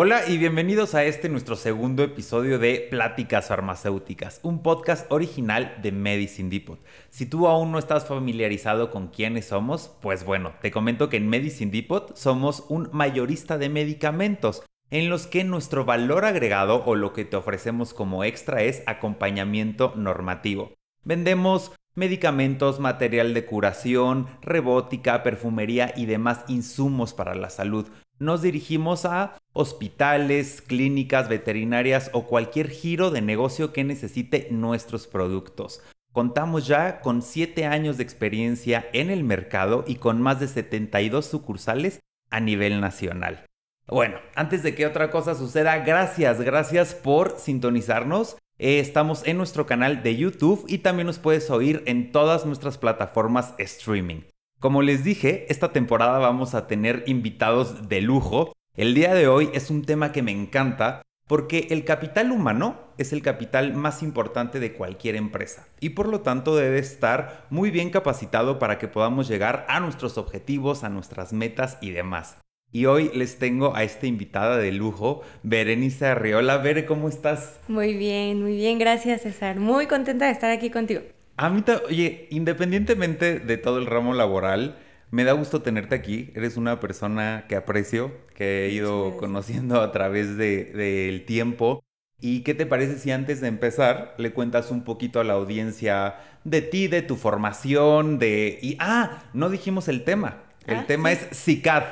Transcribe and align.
Hola 0.00 0.28
y 0.28 0.38
bienvenidos 0.38 0.94
a 0.94 1.02
este 1.02 1.28
nuestro 1.28 1.56
segundo 1.56 2.04
episodio 2.04 2.60
de 2.60 2.86
Pláticas 2.88 3.48
Farmacéuticas, 3.48 4.38
un 4.44 4.62
podcast 4.62 5.10
original 5.10 5.76
de 5.82 5.90
Medicine 5.90 6.50
Depot. 6.50 6.78
Si 7.10 7.26
tú 7.26 7.48
aún 7.48 7.72
no 7.72 7.80
estás 7.80 8.06
familiarizado 8.06 8.92
con 8.92 9.08
quiénes 9.08 9.46
somos, 9.46 9.90
pues 10.00 10.24
bueno, 10.24 10.52
te 10.62 10.70
comento 10.70 11.08
que 11.08 11.16
en 11.16 11.28
Medicine 11.28 11.72
Depot 11.72 12.16
somos 12.16 12.64
un 12.68 12.88
mayorista 12.92 13.58
de 13.58 13.70
medicamentos 13.70 14.62
en 14.92 15.10
los 15.10 15.26
que 15.26 15.42
nuestro 15.42 15.84
valor 15.84 16.24
agregado 16.24 16.84
o 16.84 16.94
lo 16.94 17.12
que 17.12 17.24
te 17.24 17.34
ofrecemos 17.34 17.92
como 17.92 18.22
extra 18.22 18.62
es 18.62 18.84
acompañamiento 18.86 19.94
normativo. 19.96 20.74
Vendemos 21.02 21.72
medicamentos, 21.96 22.78
material 22.78 23.34
de 23.34 23.44
curación, 23.44 24.28
robótica, 24.42 25.24
perfumería 25.24 25.92
y 25.96 26.06
demás 26.06 26.44
insumos 26.46 27.14
para 27.14 27.34
la 27.34 27.50
salud. 27.50 27.88
Nos 28.18 28.42
dirigimos 28.42 29.04
a 29.04 29.38
hospitales, 29.52 30.62
clínicas 30.62 31.28
veterinarias 31.28 32.10
o 32.12 32.26
cualquier 32.26 32.68
giro 32.68 33.10
de 33.10 33.22
negocio 33.22 33.72
que 33.72 33.84
necesite 33.84 34.48
nuestros 34.50 35.06
productos. 35.06 35.82
Contamos 36.12 36.66
ya 36.66 37.00
con 37.00 37.22
7 37.22 37.66
años 37.66 37.96
de 37.96 38.02
experiencia 38.02 38.88
en 38.92 39.10
el 39.10 39.22
mercado 39.22 39.84
y 39.86 39.96
con 39.96 40.20
más 40.20 40.40
de 40.40 40.48
72 40.48 41.26
sucursales 41.26 42.00
a 42.30 42.40
nivel 42.40 42.80
nacional. 42.80 43.46
Bueno, 43.86 44.18
antes 44.34 44.62
de 44.62 44.74
que 44.74 44.86
otra 44.86 45.10
cosa 45.10 45.34
suceda, 45.34 45.78
gracias, 45.78 46.40
gracias 46.40 46.94
por 46.94 47.38
sintonizarnos. 47.38 48.36
Eh, 48.58 48.80
estamos 48.80 49.24
en 49.26 49.38
nuestro 49.38 49.66
canal 49.66 50.02
de 50.02 50.16
YouTube 50.16 50.64
y 50.66 50.78
también 50.78 51.06
nos 51.06 51.20
puedes 51.20 51.50
oír 51.50 51.84
en 51.86 52.10
todas 52.10 52.44
nuestras 52.44 52.76
plataformas 52.76 53.54
streaming. 53.58 54.22
Como 54.60 54.82
les 54.82 55.04
dije, 55.04 55.46
esta 55.50 55.70
temporada 55.70 56.18
vamos 56.18 56.56
a 56.56 56.66
tener 56.66 57.04
invitados 57.06 57.88
de 57.88 58.00
lujo. 58.00 58.52
El 58.74 58.92
día 58.92 59.14
de 59.14 59.28
hoy 59.28 59.50
es 59.54 59.70
un 59.70 59.84
tema 59.84 60.10
que 60.10 60.20
me 60.22 60.32
encanta 60.32 61.02
porque 61.28 61.68
el 61.70 61.84
capital 61.84 62.32
humano 62.32 62.76
es 62.96 63.12
el 63.12 63.22
capital 63.22 63.74
más 63.74 64.02
importante 64.02 64.58
de 64.58 64.72
cualquier 64.72 65.14
empresa 65.14 65.68
y 65.78 65.90
por 65.90 66.08
lo 66.08 66.22
tanto 66.22 66.56
debe 66.56 66.80
estar 66.80 67.46
muy 67.50 67.70
bien 67.70 67.90
capacitado 67.90 68.58
para 68.58 68.78
que 68.78 68.88
podamos 68.88 69.28
llegar 69.28 69.64
a 69.68 69.78
nuestros 69.78 70.18
objetivos, 70.18 70.82
a 70.82 70.88
nuestras 70.88 71.32
metas 71.32 71.78
y 71.80 71.90
demás. 71.90 72.38
Y 72.72 72.86
hoy 72.86 73.12
les 73.14 73.38
tengo 73.38 73.76
a 73.76 73.84
esta 73.84 74.08
invitada 74.08 74.56
de 74.56 74.72
lujo, 74.72 75.22
Berenice 75.44 76.06
Arriola. 76.06 76.58
Bere, 76.58 76.84
¿cómo 76.84 77.08
estás? 77.08 77.60
Muy 77.68 77.94
bien, 77.94 78.42
muy 78.42 78.56
bien, 78.56 78.80
gracias 78.80 79.22
César. 79.22 79.60
Muy 79.60 79.86
contenta 79.86 80.26
de 80.26 80.32
estar 80.32 80.50
aquí 80.50 80.68
contigo. 80.68 81.02
A 81.38 81.50
mí, 81.50 81.64
oye, 81.88 82.26
independientemente 82.30 83.38
de 83.38 83.56
todo 83.58 83.78
el 83.78 83.86
ramo 83.86 84.12
laboral, 84.12 84.76
me 85.12 85.22
da 85.22 85.32
gusto 85.32 85.62
tenerte 85.62 85.94
aquí. 85.94 86.32
Eres 86.34 86.56
una 86.56 86.80
persona 86.80 87.44
que 87.48 87.54
aprecio, 87.54 88.12
que 88.34 88.66
he 88.66 88.70
ido 88.70 89.16
conociendo 89.16 89.80
a 89.80 89.92
través 89.92 90.36
del 90.36 90.72
de, 90.74 91.24
tiempo. 91.28 91.84
¿Y 92.20 92.40
qué 92.40 92.54
te 92.54 92.66
parece 92.66 92.98
si 92.98 93.12
antes 93.12 93.40
de 93.40 93.46
empezar 93.46 94.16
le 94.18 94.32
cuentas 94.32 94.72
un 94.72 94.82
poquito 94.82 95.20
a 95.20 95.24
la 95.24 95.34
audiencia 95.34 96.16
de 96.42 96.60
ti, 96.60 96.88
de 96.88 97.02
tu 97.02 97.14
formación, 97.14 98.18
de... 98.18 98.58
Y, 98.60 98.76
ah, 98.80 99.22
no 99.32 99.48
dijimos 99.48 99.86
el 99.86 100.02
tema. 100.02 100.42
El 100.66 100.78
ah, 100.78 100.86
tema 100.88 101.12
es 101.12 101.24
CICAD. 101.32 101.84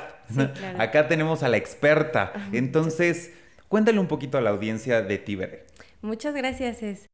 Acá 0.77 1.07
tenemos 1.07 1.41
a 1.43 1.47
la 1.47 1.55
experta. 1.55 2.33
Entonces, 2.51 3.31
cuéntale 3.69 3.99
un 3.99 4.07
poquito 4.07 4.37
a 4.37 4.41
la 4.41 4.49
audiencia 4.49 5.01
de 5.01 5.17
ti, 5.17 5.39
Muchas 6.01 6.35
gracias. 6.35 6.83
Es. 6.83 7.07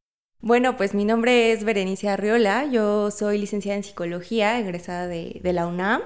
Bueno, 0.44 0.76
pues 0.76 0.92
mi 0.92 1.06
nombre 1.06 1.52
es 1.52 1.64
Berenice 1.64 2.10
Arriola. 2.10 2.66
Yo 2.66 3.10
soy 3.10 3.38
licenciada 3.38 3.78
en 3.78 3.82
psicología, 3.82 4.60
egresada 4.60 5.06
de, 5.06 5.40
la 5.42 5.66
UNAM. 5.66 6.02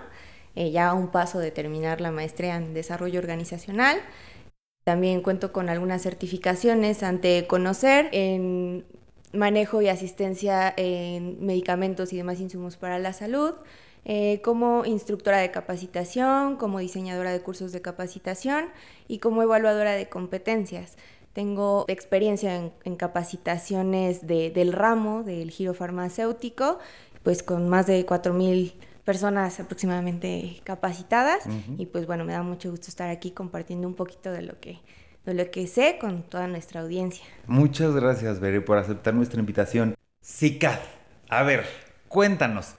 Eh, 0.54 0.70
ya 0.70 0.90
a 0.90 0.94
un 0.94 1.08
paso 1.08 1.40
de 1.40 1.50
terminar 1.50 2.00
la 2.00 2.12
maestría 2.12 2.54
en 2.54 2.72
desarrollo 2.72 3.18
organizacional. 3.18 4.00
También 4.84 5.22
cuento 5.22 5.52
con 5.52 5.68
algunas 5.68 6.02
certificaciones 6.02 7.02
ante 7.02 7.48
Conocer 7.48 8.10
en 8.12 8.84
manejo 9.32 9.82
y 9.82 9.88
asistencia 9.88 10.72
en 10.76 11.44
medicamentos 11.44 12.12
y 12.12 12.16
demás 12.18 12.38
insumos 12.38 12.76
para 12.76 13.00
la 13.00 13.12
salud. 13.12 13.54
Eh, 14.04 14.40
como 14.44 14.84
instructora 14.84 15.38
de 15.38 15.50
capacitación, 15.50 16.56
como 16.56 16.78
diseñadora 16.78 17.32
de 17.32 17.40
cursos 17.40 17.72
de 17.72 17.82
capacitación 17.82 18.66
y 19.08 19.18
como 19.18 19.42
evaluadora 19.42 19.94
de 19.94 20.08
competencias. 20.08 20.96
Tengo 21.38 21.84
experiencia 21.86 22.72
en, 22.82 22.96
capacitaciones 22.96 24.26
del 24.26 24.72
ramo 24.72 25.22
del 25.22 25.52
giro 25.52 25.72
farmacéutico, 25.72 26.80
pues 27.22 27.44
con 27.44 27.68
más 27.68 27.86
de 27.86 28.04
4.000 28.04 28.72
personas 29.04 29.60
aproximadamente 29.60 30.60
capacitadas 30.64 31.44
y 31.78 31.86
pues 31.86 32.08
bueno, 32.08 32.24
me 32.24 32.32
da 32.32 32.42
mucho 32.42 32.72
gusto 32.72 32.88
estar 32.88 33.08
aquí 33.08 33.30
compartiendo 33.30 33.86
un 33.86 33.94
poquito 33.94 34.32
de 34.32 34.42
lo 34.42 34.58
que 34.58 34.80
de 35.26 35.34
lo 35.34 35.48
que 35.52 35.68
sé 35.68 35.98
con 36.00 36.24
toda 36.24 36.48
nuestra 36.48 36.80
audiencia. 36.80 37.24
Muchas 37.46 37.94
gracias, 37.94 38.40
Bere, 38.40 38.60
por 38.60 38.76
aceptar 38.76 39.14
nuestra 39.14 39.38
invitación. 39.38 39.94
CICAD, 40.20 40.80
a 41.28 41.44
ver, 41.44 41.66
cuéntanos, 42.08 42.74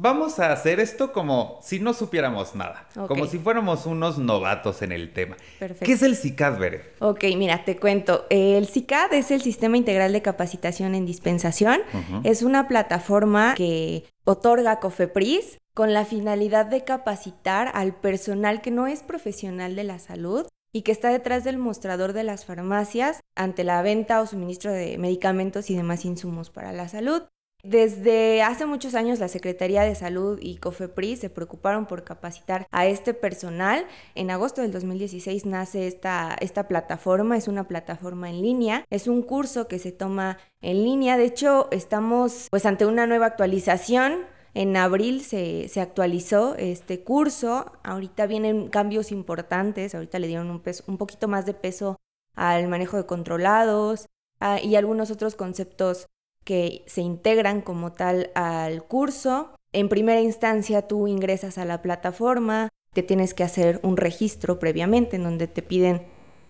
Vamos 0.00 0.38
a 0.38 0.52
hacer 0.52 0.78
esto 0.78 1.12
como 1.12 1.58
si 1.60 1.80
no 1.80 1.92
supiéramos 1.92 2.54
nada, 2.54 2.86
como 3.08 3.26
si 3.26 3.38
fuéramos 3.38 3.84
unos 3.84 4.16
novatos 4.16 4.80
en 4.82 4.92
el 4.92 5.12
tema. 5.12 5.36
Perfecto. 5.58 5.84
¿Qué 5.84 5.92
es 5.92 6.02
el 6.02 6.14
CICAD, 6.14 6.58
Bere? 6.58 6.92
Ok, 7.00 7.24
mira, 7.36 7.64
te 7.64 7.76
cuento. 7.76 8.24
El 8.30 8.68
CICAD 8.68 9.12
es 9.14 9.32
el 9.32 9.42
Sistema 9.42 9.76
Integral 9.76 10.12
de 10.12 10.22
Capacitación 10.22 10.94
en 10.94 11.04
Dispensación. 11.04 11.80
Es 12.22 12.42
una 12.42 12.68
plataforma 12.68 13.54
que 13.56 14.04
otorga 14.24 14.78
COFEPRIS 14.78 15.58
con 15.74 15.92
la 15.92 16.04
finalidad 16.04 16.66
de 16.66 16.84
capacitar 16.84 17.70
al 17.74 17.94
personal 17.94 18.60
que 18.60 18.70
no 18.70 18.86
es 18.86 19.02
profesional 19.02 19.74
de 19.74 19.84
la 19.84 19.98
salud 19.98 20.46
y 20.72 20.82
que 20.82 20.92
está 20.92 21.10
detrás 21.10 21.44
del 21.44 21.58
mostrador 21.58 22.12
de 22.12 22.24
las 22.24 22.44
farmacias 22.44 23.20
ante 23.34 23.64
la 23.64 23.82
venta 23.82 24.20
o 24.20 24.26
suministro 24.26 24.70
de 24.70 24.98
medicamentos 24.98 25.70
y 25.70 25.74
demás 25.74 26.04
insumos 26.04 26.50
para 26.50 26.72
la 26.72 26.88
salud. 26.88 27.22
Desde 27.64 28.40
hace 28.40 28.66
muchos 28.66 28.94
años 28.94 29.18
la 29.18 29.26
Secretaría 29.26 29.82
de 29.82 29.96
Salud 29.96 30.38
y 30.40 30.58
COFEPRIS 30.58 31.18
se 31.18 31.28
preocuparon 31.28 31.86
por 31.86 32.04
capacitar 32.04 32.68
a 32.70 32.86
este 32.86 33.14
personal. 33.14 33.84
En 34.14 34.30
agosto 34.30 34.62
del 34.62 34.70
2016 34.70 35.44
nace 35.44 35.88
esta, 35.88 36.36
esta 36.40 36.68
plataforma, 36.68 37.36
es 37.36 37.48
una 37.48 37.66
plataforma 37.66 38.30
en 38.30 38.42
línea, 38.42 38.84
es 38.90 39.08
un 39.08 39.22
curso 39.22 39.66
que 39.66 39.80
se 39.80 39.90
toma 39.90 40.38
en 40.60 40.84
línea. 40.84 41.16
De 41.16 41.24
hecho, 41.24 41.66
estamos 41.72 42.46
pues 42.48 42.64
ante 42.64 42.86
una 42.86 43.08
nueva 43.08 43.26
actualización. 43.26 44.26
En 44.54 44.76
abril 44.76 45.22
se, 45.22 45.68
actualizó 45.80 46.54
este 46.56 47.02
curso, 47.02 47.72
ahorita 47.82 48.26
vienen 48.26 48.68
cambios 48.68 49.10
importantes, 49.10 49.96
ahorita 49.96 50.20
le 50.20 50.28
dieron 50.28 50.50
un, 50.50 50.60
peso, 50.60 50.84
un 50.86 50.96
poquito 50.96 51.26
más 51.26 51.44
de 51.44 51.54
peso 51.54 51.96
al 52.34 52.68
manejo 52.68 52.96
de 52.96 53.06
controlados 53.06 54.06
ah, 54.38 54.60
y 54.62 54.76
algunos 54.76 55.10
otros 55.10 55.34
conceptos 55.34 56.06
que 56.48 56.82
se 56.86 57.02
integran 57.02 57.60
como 57.60 57.92
tal 57.92 58.30
al 58.34 58.82
curso. 58.82 59.50
En 59.74 59.90
primera 59.90 60.22
instancia 60.22 60.88
tú 60.88 61.06
ingresas 61.06 61.58
a 61.58 61.66
la 61.66 61.82
plataforma, 61.82 62.70
te 62.94 63.02
tienes 63.02 63.34
que 63.34 63.44
hacer 63.44 63.80
un 63.82 63.98
registro 63.98 64.58
previamente 64.58 65.16
en 65.16 65.24
donde 65.24 65.46
te 65.46 65.60
piden 65.60 66.06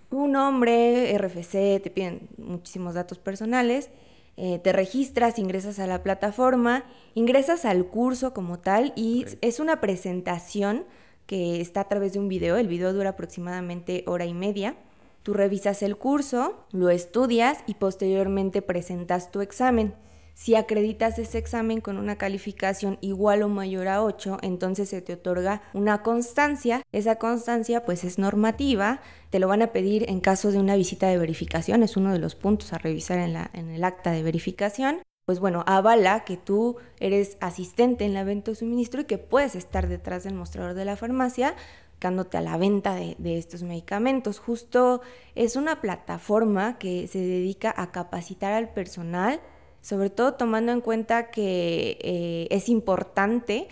tu 0.09 0.29
nombre, 0.29 1.19
RFC, 1.19 1.83
te 1.83 1.91
piden 1.93 2.29
muchísimos 2.39 2.95
datos 2.95 3.19
personales, 3.19 3.91
eh, 4.37 4.61
te 4.61 4.73
registras, 4.73 5.41
ingresas 5.41 5.81
a 5.81 5.89
la 5.89 6.05
plataforma, 6.05 6.85
ingresas 7.15 7.65
al 7.65 7.87
curso 7.87 8.33
como 8.33 8.61
tal 8.61 8.93
y 8.95 9.27
es 9.41 9.59
una 9.59 9.81
presentación 9.81 10.85
que 11.27 11.61
está 11.61 11.81
a 11.81 11.89
través 11.89 12.13
de 12.13 12.21
un 12.21 12.29
video, 12.29 12.57
el 12.57 12.69
video 12.69 12.93
dura 12.93 13.11
aproximadamente 13.11 14.05
hora 14.07 14.27
y 14.27 14.33
media 14.33 14.77
Tú 15.23 15.34
revisas 15.34 15.83
el 15.83 15.97
curso, 15.97 16.65
lo 16.73 16.91
estudias 16.91 17.59
y 17.67 17.75
posteriormente 17.75 18.62
presentas 18.62 19.31
tu 19.31 19.41
examen. 19.41 19.95
Si 20.39 20.55
acreditas 20.55 21.19
ese 21.19 21.37
examen 21.37 21.81
con 21.81 21.99
una 21.99 22.17
calificación 22.17 22.97
igual 23.01 23.43
o 23.43 23.49
mayor 23.49 23.89
a 23.89 24.05
8, 24.05 24.39
entonces 24.43 24.89
se 24.89 25.03
te 25.03 25.15
otorga 25.15 25.62
una 25.75 26.05
constancia. 26.05 26.83
Esa 26.93 27.17
constancia 27.17 27.84
pues 27.84 28.05
es 28.05 28.20
normativa, 28.20 29.00
te 29.31 29.41
lo 29.41 29.49
van 29.49 29.62
a 29.62 29.73
pedir 29.73 30.09
en 30.09 30.20
caso 30.20 30.53
de 30.53 30.61
una 30.61 30.76
visita 30.76 31.09
de 31.09 31.19
verificación, 31.19 31.82
es 31.82 31.97
uno 31.97 32.12
de 32.12 32.20
los 32.20 32.37
puntos 32.37 32.73
a 32.73 32.79
revisar 32.79 33.19
en, 33.19 33.37
en 33.53 33.70
el 33.70 33.82
acta 33.82 34.12
de 34.12 34.23
verificación. 34.23 35.03
Pues 35.26 35.41
bueno, 35.41 35.65
avala 35.67 36.25
que 36.25 36.37
tú 36.37 36.76
eres 37.00 37.37
asistente 37.41 38.05
en 38.05 38.15
la 38.15 38.23
venta 38.23 38.53
o 38.53 38.55
suministro 38.55 39.00
y 39.00 39.06
que 39.06 39.19
puedes 39.19 39.56
estar 39.56 39.88
detrás 39.88 40.23
del 40.23 40.35
mostrador 40.35 40.75
de 40.75 40.85
la 40.85 40.97
farmacia 40.97 41.56
a 42.00 42.41
la 42.41 42.56
venta 42.56 42.95
de, 42.95 43.39
estos 43.39 43.62
medicamentos. 43.62 44.39
Justo 44.39 45.00
es 45.35 45.56
una 45.56 45.81
plataforma 45.81 46.79
que 46.79 47.09
se 47.09 47.19
dedica 47.19 47.75
a 47.77 47.91
capacitar 47.91 48.53
al 48.53 48.69
personal, 48.69 49.41
sobre 49.83 50.11
todo 50.11 50.35
tomando 50.35 50.73
en 50.73 50.81
cuenta 50.81 51.31
que 51.31 51.99
eh, 52.00 52.47
es 52.50 52.69
importante 52.69 53.69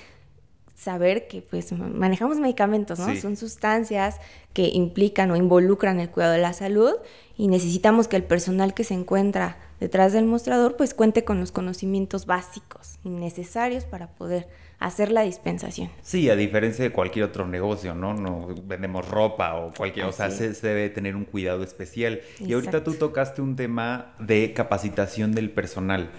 saber 0.74 1.26
que 1.26 1.40
pues 1.40 1.72
manejamos 1.72 2.38
medicamentos, 2.38 2.98
¿no? 2.98 3.16
Son 3.16 3.36
sustancias 3.36 4.18
que 4.52 4.68
implican 4.68 5.30
o 5.30 5.36
involucran 5.36 6.00
el 6.00 6.10
cuidado 6.10 6.34
de 6.34 6.38
la 6.38 6.52
salud 6.52 6.92
y 7.36 7.48
necesitamos 7.48 8.08
que 8.08 8.16
el 8.16 8.24
personal 8.24 8.74
que 8.74 8.84
se 8.84 8.92
encuentra 8.92 9.56
detrás 9.80 10.12
del 10.12 10.26
mostrador 10.26 10.76
pues 10.76 10.92
cuente 10.92 11.24
con 11.24 11.40
los 11.40 11.50
conocimientos 11.50 12.26
básicos 12.26 12.98
y 13.04 13.08
necesarios 13.08 13.84
para 13.84 14.08
poder 14.08 14.48
hacer 14.78 15.10
la 15.10 15.22
dispensación. 15.22 15.90
Sí, 16.02 16.28
a 16.28 16.36
diferencia 16.36 16.84
de 16.84 16.90
cualquier 16.90 17.24
otro 17.24 17.46
negocio, 17.46 17.94
¿no? 17.94 18.14
No 18.14 18.48
vendemos 18.64 19.08
ropa 19.08 19.54
o 19.54 19.72
cualquier, 19.72 20.06
o 20.06 20.12
sea, 20.12 20.30
se, 20.30 20.52
debe 20.52 20.90
tener 20.90 21.16
un 21.16 21.24
cuidado 21.24 21.62
especial. 21.62 22.20
Y 22.40 22.52
ahorita 22.52 22.84
tú 22.84 22.94
tocaste 22.94 23.42
un 23.42 23.56
tema 23.56 24.14
de 24.18 24.52
capacitación 24.52 25.32
del 25.32 25.50
personal. 25.50 26.10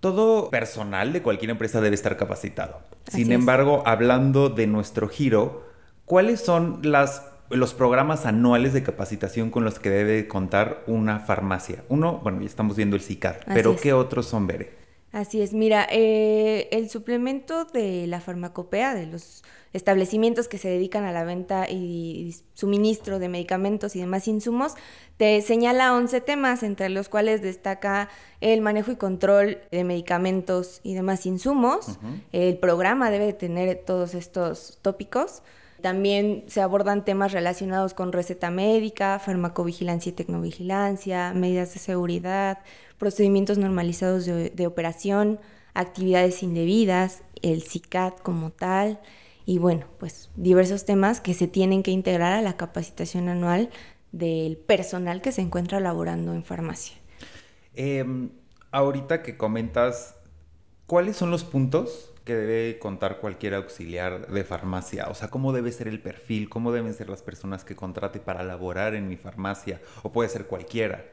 Todo 0.00 0.50
personal 0.50 1.12
de 1.12 1.22
cualquier 1.22 1.50
empresa 1.52 1.80
debe 1.80 1.94
estar 1.94 2.16
capacitado. 2.16 2.80
Sin 3.08 3.32
embargo, 3.32 3.82
hablando 3.86 4.48
de 4.48 4.66
nuestro 4.66 5.08
giro, 5.08 5.66
¿cuáles 6.04 6.40
son 6.40 6.80
las 6.82 7.28
los 7.50 7.74
programas 7.74 8.24
anuales 8.24 8.72
de 8.72 8.82
capacitación 8.82 9.50
con 9.50 9.62
los 9.62 9.78
que 9.78 9.90
debe 9.90 10.26
contar 10.26 10.82
una 10.86 11.20
farmacia. 11.20 11.84
Uno, 11.90 12.18
bueno, 12.22 12.40
ya 12.40 12.46
estamos 12.46 12.76
viendo 12.76 12.96
el 12.96 13.02
CICAR, 13.02 13.40
pero 13.46 13.76
¿qué 13.76 13.92
otros 13.92 14.24
son, 14.26 14.46
Bere? 14.46 14.81
Así 15.12 15.42
es, 15.42 15.52
mira, 15.52 15.86
eh, 15.90 16.68
el 16.72 16.88
suplemento 16.88 17.66
de 17.66 18.06
la 18.06 18.22
farmacopea, 18.22 18.94
de 18.94 19.06
los 19.06 19.44
establecimientos 19.74 20.48
que 20.48 20.56
se 20.56 20.68
dedican 20.68 21.04
a 21.04 21.12
la 21.12 21.22
venta 21.22 21.68
y 21.68 22.34
suministro 22.54 23.18
de 23.18 23.28
medicamentos 23.28 23.94
y 23.94 24.00
demás 24.00 24.26
insumos, 24.26 24.72
te 25.18 25.42
señala 25.42 25.94
11 25.94 26.22
temas, 26.22 26.62
entre 26.62 26.88
los 26.88 27.10
cuales 27.10 27.42
destaca 27.42 28.08
el 28.40 28.62
manejo 28.62 28.90
y 28.90 28.96
control 28.96 29.58
de 29.70 29.84
medicamentos 29.84 30.80
y 30.82 30.94
demás 30.94 31.26
insumos. 31.26 31.98
El 32.32 32.56
programa 32.56 33.10
debe 33.10 33.34
tener 33.34 33.82
todos 33.84 34.14
estos 34.14 34.78
tópicos. 34.80 35.42
También 35.82 36.44
se 36.46 36.60
abordan 36.60 37.04
temas 37.04 37.32
relacionados 37.32 37.92
con 37.92 38.12
receta 38.12 38.50
médica, 38.50 39.18
farmacovigilancia 39.18 40.10
y 40.10 40.12
tecnovigilancia, 40.12 41.32
medidas 41.34 41.74
de 41.74 41.80
seguridad, 41.80 42.60
procedimientos 42.98 43.58
normalizados 43.58 44.24
de, 44.24 44.66
operación, 44.66 45.40
actividades 45.74 46.44
indebidas, 46.44 47.22
el 47.42 47.62
CICAT 47.62 48.20
como 48.22 48.50
tal, 48.50 49.00
y 49.44 49.58
bueno, 49.58 49.86
pues 49.98 50.30
diversos 50.36 50.84
temas 50.84 51.20
que 51.20 51.34
se 51.34 51.48
tienen 51.48 51.82
que 51.82 51.90
integrar 51.90 52.32
a 52.32 52.42
la 52.42 52.56
capacitación 52.56 53.28
anual 53.28 53.70
del 54.12 54.56
personal 54.56 55.20
que 55.20 55.32
se 55.32 55.40
encuentra 55.40 55.80
laborando 55.80 56.32
en 56.32 56.44
farmacia. 56.44 56.96
Em, 57.74 58.30
ahorita 58.70 59.24
que 59.24 59.36
comentas, 59.36 60.14
¿cuáles 60.86 61.16
son 61.16 61.32
los 61.32 61.42
puntos 61.42 62.11
que 62.24 62.34
debe 62.34 62.78
contar 62.78 63.18
cualquier 63.20 63.54
auxiliar 63.54 64.28
de 64.28 64.44
farmacia? 64.44 65.08
O 65.08 65.14
sea, 65.14 65.28
¿cómo 65.28 65.52
debe 65.52 65.72
ser 65.72 65.88
el 65.88 66.00
perfil? 66.00 66.48
¿Cómo 66.48 66.72
deben 66.72 66.94
ser 66.94 67.08
las 67.08 67.22
personas 67.22 67.64
que 67.64 67.76
contrate 67.76 68.20
para 68.20 68.42
laborar 68.42 68.94
en 68.94 69.08
mi 69.08 69.16
farmacia? 69.16 69.80
¿O 70.02 70.12
puede 70.12 70.28
ser 70.28 70.46
cualquiera? 70.46 71.04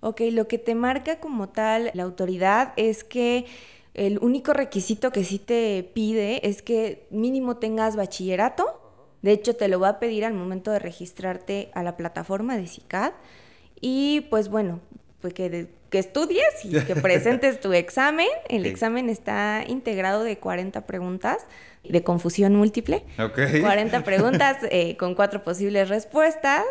Ok, 0.00 0.20
lo 0.32 0.46
que 0.48 0.58
te 0.58 0.74
marca 0.74 1.20
como 1.20 1.48
tal 1.48 1.90
la 1.94 2.02
autoridad 2.02 2.72
es 2.76 3.02
que 3.04 3.46
el 3.94 4.18
único 4.18 4.52
requisito 4.52 5.10
que 5.10 5.24
sí 5.24 5.38
te 5.38 5.82
pide 5.94 6.46
es 6.48 6.62
que 6.62 7.06
mínimo 7.10 7.56
tengas 7.56 7.96
bachillerato. 7.96 8.82
De 9.22 9.32
hecho, 9.32 9.56
te 9.56 9.68
lo 9.68 9.80
va 9.80 9.88
a 9.88 9.98
pedir 9.98 10.24
al 10.24 10.34
momento 10.34 10.70
de 10.70 10.78
registrarte 10.78 11.70
a 11.74 11.82
la 11.82 11.96
plataforma 11.96 12.56
de 12.56 12.66
CICAD. 12.66 13.14
Y 13.80 14.22
pues 14.30 14.48
bueno, 14.48 14.80
pues 15.20 15.34
que, 15.34 15.68
que 15.90 15.98
estudies 15.98 16.44
y 16.64 16.78
que 16.80 16.96
presentes 16.96 17.60
tu 17.60 17.72
examen. 17.72 18.28
El 18.48 18.66
examen 18.66 19.08
está 19.08 19.64
integrado 19.66 20.24
de 20.24 20.38
40 20.38 20.86
preguntas 20.86 21.38
de 21.84 22.02
confusión 22.02 22.54
múltiple. 22.54 23.04
Okay. 23.18 23.60
40 23.60 24.04
preguntas 24.04 24.58
eh, 24.70 24.96
con 24.96 25.14
cuatro 25.14 25.42
posibles 25.42 25.88
respuestas. 25.88 26.64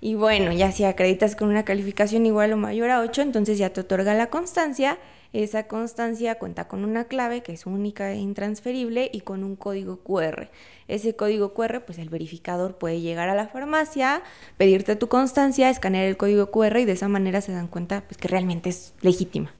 Y 0.00 0.14
bueno, 0.14 0.52
ya 0.52 0.72
si 0.72 0.84
acreditas 0.84 1.36
con 1.36 1.48
una 1.48 1.64
calificación 1.64 2.26
igual 2.26 2.52
o 2.52 2.56
mayor 2.56 2.90
a 2.90 3.00
8, 3.00 3.22
entonces 3.22 3.58
ya 3.58 3.70
te 3.70 3.80
otorga 3.80 4.14
la 4.14 4.26
constancia. 4.26 4.98
Esa 5.36 5.66
constancia 5.66 6.36
cuenta 6.36 6.66
con 6.66 6.82
una 6.82 7.08
clave 7.08 7.42
que 7.42 7.52
es 7.52 7.66
única 7.66 8.10
e 8.10 8.16
intransferible 8.16 9.10
y 9.12 9.20
con 9.20 9.44
un 9.44 9.54
código 9.54 9.98
QR. 9.98 10.48
Ese 10.88 11.14
código 11.14 11.52
QR, 11.52 11.82
pues 11.84 11.98
el 11.98 12.08
verificador 12.08 12.78
puede 12.78 13.02
llegar 13.02 13.28
a 13.28 13.34
la 13.34 13.46
farmacia, 13.46 14.22
pedirte 14.56 14.96
tu 14.96 15.08
constancia, 15.08 15.68
escanear 15.68 16.06
el 16.06 16.16
código 16.16 16.50
QR 16.50 16.78
y 16.78 16.86
de 16.86 16.92
esa 16.92 17.08
manera 17.08 17.42
se 17.42 17.52
dan 17.52 17.68
cuenta 17.68 18.04
pues, 18.08 18.16
que 18.16 18.28
realmente 18.28 18.70
es 18.70 18.94
legítima. 19.02 19.52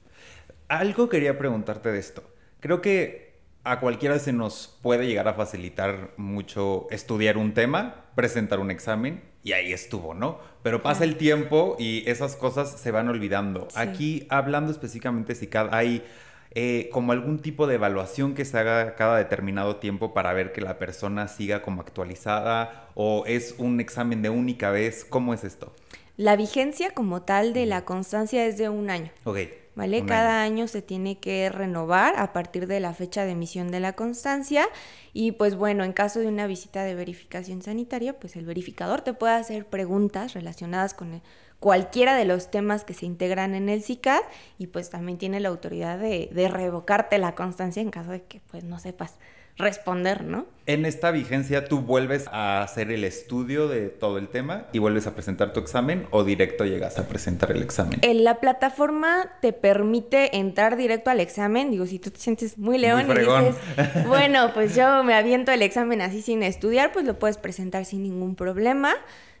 Algo 0.67 1.09
quería 1.09 1.37
preguntarte 1.37 1.91
de 1.91 1.99
esto. 1.99 2.23
Creo 2.59 2.81
que 2.81 3.35
a 3.63 3.79
cualquiera 3.79 4.17
se 4.17 4.33
nos 4.33 4.79
puede 4.81 5.05
llegar 5.05 5.27
a 5.27 5.35
facilitar 5.35 6.11
mucho 6.17 6.87
estudiar 6.89 7.37
un 7.37 7.53
tema, 7.53 8.05
presentar 8.15 8.59
un 8.59 8.71
examen 8.71 9.21
y 9.47 9.53
ahí 9.53 9.71
estuvo, 9.71 10.13
¿no? 10.13 10.39
Pero 10.61 10.83
pasa 10.83 11.05
el 11.05 11.15
tiempo 11.15 11.77
y 11.79 12.03
esas 12.09 12.35
cosas 12.35 12.69
se 12.69 12.91
van 12.91 13.07
olvidando. 13.07 13.69
Aquí, 13.75 14.27
hablando 14.27 14.73
específicamente 14.73 15.35
si 15.35 15.49
hay 15.71 16.03
eh, 16.51 16.89
como 16.91 17.13
algún 17.13 17.39
tipo 17.39 17.65
de 17.65 17.75
evaluación 17.75 18.35
que 18.35 18.43
se 18.43 18.59
haga 18.59 18.95
cada 18.95 19.17
determinado 19.17 19.77
tiempo 19.77 20.13
para 20.13 20.33
ver 20.33 20.51
que 20.51 20.59
la 20.59 20.77
persona 20.77 21.29
siga 21.29 21.61
como 21.61 21.81
actualizada 21.81 22.89
o 22.93 23.23
es 23.25 23.55
un 23.57 23.79
examen 23.79 24.21
de 24.21 24.29
única 24.29 24.69
vez, 24.69 25.05
¿cómo 25.05 25.33
es 25.33 25.45
esto? 25.45 25.73
La 26.17 26.35
vigencia 26.35 26.91
como 26.91 27.21
tal 27.21 27.53
de 27.53 27.67
la 27.67 27.85
constancia 27.85 28.45
es 28.45 28.57
de 28.57 28.67
un 28.67 28.89
año. 28.89 29.11
Ok. 29.23 29.37
¿Vale? 29.77 30.07
Cada 30.07 30.41
año 30.41 30.67
se 30.67 30.81
tiene 30.81 31.19
que 31.19 31.49
renovar 31.49 32.15
a 32.17 32.33
partir 32.33 32.65
de 32.65 32.79
la 32.79 32.95
fecha 32.95 33.25
de 33.25 33.33
emisión 33.33 33.69
de 33.69 33.79
la 33.79 33.93
constancia 33.93 34.67
y 35.13 35.33
pues 35.33 35.55
bueno, 35.55 35.83
en 35.83 35.93
caso 35.93 36.19
de 36.19 36.25
una 36.25 36.47
visita 36.47 36.83
de 36.83 36.95
verificación 36.95 37.61
sanitaria, 37.61 38.17
pues 38.19 38.35
el 38.37 38.47
verificador 38.47 39.01
te 39.01 39.13
puede 39.13 39.35
hacer 39.35 39.67
preguntas 39.67 40.33
relacionadas 40.33 40.95
con 40.95 41.21
cualquiera 41.59 42.15
de 42.15 42.25
los 42.25 42.49
temas 42.49 42.85
que 42.85 42.95
se 42.95 43.05
integran 43.05 43.53
en 43.53 43.69
el 43.69 43.83
CICAD 43.83 44.21
y 44.57 44.65
pues 44.65 44.89
también 44.89 45.19
tiene 45.19 45.39
la 45.39 45.49
autoridad 45.49 45.99
de, 45.99 46.31
de 46.33 46.47
revocarte 46.47 47.19
la 47.19 47.35
constancia 47.35 47.79
en 47.79 47.91
caso 47.91 48.09
de 48.09 48.23
que 48.23 48.41
pues 48.49 48.63
no 48.63 48.79
sepas 48.79 49.19
responder, 49.57 50.23
¿no? 50.23 50.45
En 50.65 50.85
esta 50.85 51.11
vigencia 51.11 51.65
tú 51.65 51.79
vuelves 51.79 52.27
a 52.31 52.61
hacer 52.61 52.91
el 52.91 53.03
estudio 53.03 53.67
de 53.67 53.87
todo 53.87 54.17
el 54.17 54.27
tema 54.27 54.65
y 54.73 54.79
vuelves 54.79 55.07
a 55.07 55.15
presentar 55.15 55.53
tu 55.53 55.59
examen 55.59 56.07
o 56.11 56.23
directo 56.23 56.65
llegas 56.65 56.99
a 56.99 57.07
presentar 57.07 57.51
el 57.51 57.63
examen. 57.63 57.99
En 58.01 58.23
la 58.23 58.39
plataforma 58.39 59.31
te 59.41 59.53
permite 59.53 60.37
entrar 60.37 60.75
directo 60.75 61.09
al 61.09 61.21
examen, 61.21 61.71
digo, 61.71 61.85
si 61.85 61.99
tú 61.99 62.11
te 62.11 62.19
sientes 62.19 62.57
muy 62.57 62.77
león 62.77 63.09
y 63.09 63.13
dices, 63.13 63.55
bueno, 64.07 64.51
pues 64.53 64.75
yo 64.75 65.03
me 65.03 65.13
aviento 65.13 65.51
el 65.51 65.61
examen 65.61 66.01
así 66.01 66.21
sin 66.21 66.43
estudiar, 66.43 66.91
pues 66.91 67.05
lo 67.05 67.17
puedes 67.17 67.37
presentar 67.37 67.85
sin 67.85 68.03
ningún 68.03 68.35
problema. 68.35 68.93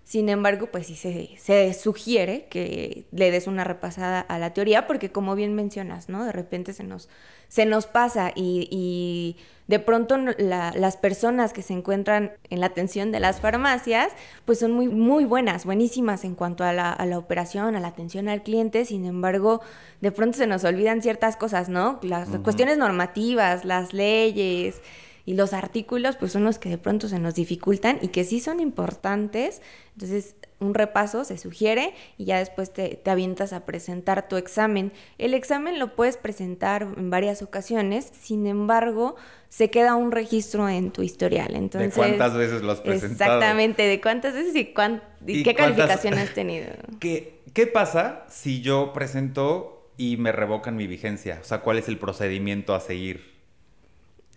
Sin 0.07 0.29
embargo, 0.29 0.67
pues 0.71 0.87
sí 0.87 0.95
se, 0.95 1.31
se, 1.37 1.73
sugiere 1.73 2.47
que 2.49 3.07
le 3.11 3.29
des 3.29 3.45
una 3.45 3.65
repasada 3.65 4.21
a 4.21 4.39
la 4.39 4.53
teoría, 4.53 4.87
porque 4.87 5.11
como 5.11 5.35
bien 5.35 5.53
mencionas, 5.53 6.07
¿no? 6.07 6.23
De 6.23 6.31
repente 6.31 6.71
se 6.71 6.85
nos, 6.85 7.09
se 7.49 7.65
nos 7.65 7.87
pasa 7.87 8.31
y 8.33 9.35
de 9.67 9.79
pronto 9.79 10.17
las 10.17 10.95
personas 10.95 11.51
que 11.51 11.61
se 11.61 11.73
encuentran 11.73 12.31
en 12.49 12.61
la 12.61 12.67
atención 12.67 13.11
de 13.11 13.19
las 13.19 13.41
farmacias, 13.41 14.13
pues 14.45 14.59
son 14.59 14.71
muy, 14.71 14.87
muy 14.87 15.25
buenas, 15.25 15.65
buenísimas 15.65 16.23
en 16.23 16.35
cuanto 16.35 16.63
a 16.63 16.71
la, 16.71 16.93
a 16.93 17.05
la 17.05 17.17
operación, 17.17 17.75
a 17.75 17.81
la 17.81 17.89
atención 17.89 18.29
al 18.29 18.43
cliente, 18.43 18.85
sin 18.85 19.03
embargo, 19.03 19.59
de 19.99 20.13
pronto 20.13 20.37
se 20.37 20.47
nos 20.47 20.63
olvidan 20.63 21.01
ciertas 21.01 21.35
cosas, 21.35 21.67
¿no? 21.67 21.99
Las 22.01 22.29
cuestiones 22.29 22.77
normativas, 22.77 23.65
las 23.65 23.91
leyes 23.91 24.81
y 25.27 25.33
los 25.33 25.51
artículos, 25.51 26.15
pues 26.15 26.31
son 26.31 26.45
los 26.45 26.57
que 26.57 26.69
de 26.69 26.77
pronto 26.77 27.09
se 27.09 27.19
nos 27.19 27.35
dificultan 27.35 27.99
y 28.01 28.07
que 28.07 28.23
sí 28.23 28.39
son 28.39 28.61
importantes. 28.61 29.61
Entonces, 29.91 30.37
un 30.59 30.73
repaso 30.73 31.25
se 31.25 31.37
sugiere 31.37 31.93
y 32.17 32.23
ya 32.23 32.39
después 32.39 32.71
te, 32.71 33.01
avientas 33.05 33.51
a 33.51 33.65
presentar 33.65 34.29
tu 34.29 34.37
examen. 34.37 34.93
El 35.17 35.33
examen 35.33 35.79
lo 35.79 35.97
puedes 35.97 36.15
presentar 36.15 36.83
en 36.95 37.09
varias 37.09 37.41
ocasiones, 37.41 38.09
sin 38.17 38.47
embargo, 38.47 39.17
se 39.49 39.69
queda 39.69 39.95
un 39.95 40.13
registro 40.13 40.69
en 40.69 40.91
tu 40.91 41.03
historial. 41.03 41.57
Entonces, 41.57 41.93
¿De 41.93 41.99
cuántas 41.99 42.33
veces 42.33 42.61
lo 42.61 42.71
has 42.71 42.79
presentado? 42.79 43.33
Exactamente, 43.33 43.83
de 43.83 43.99
cuántas 43.99 44.33
veces 44.33 44.55
y, 44.55 45.43
qué 45.43 45.53
calificación 45.55 46.13
has 46.13 46.33
tenido. 46.33 46.67
¿Qué, 47.01 47.41
¿Qué 47.53 47.67
pasa 47.67 48.23
si 48.29 48.61
yo 48.61 48.93
presento 48.93 49.91
y 49.97 50.15
me 50.15 50.31
revocan 50.31 50.77
mi 50.77 50.87
vigencia? 50.87 51.39
O 51.41 51.43
sea, 51.43 51.59
¿cuál 51.59 51.79
es 51.79 51.89
el 51.89 51.97
procedimiento 51.97 52.73
a 52.73 52.79
seguir? 52.79 53.36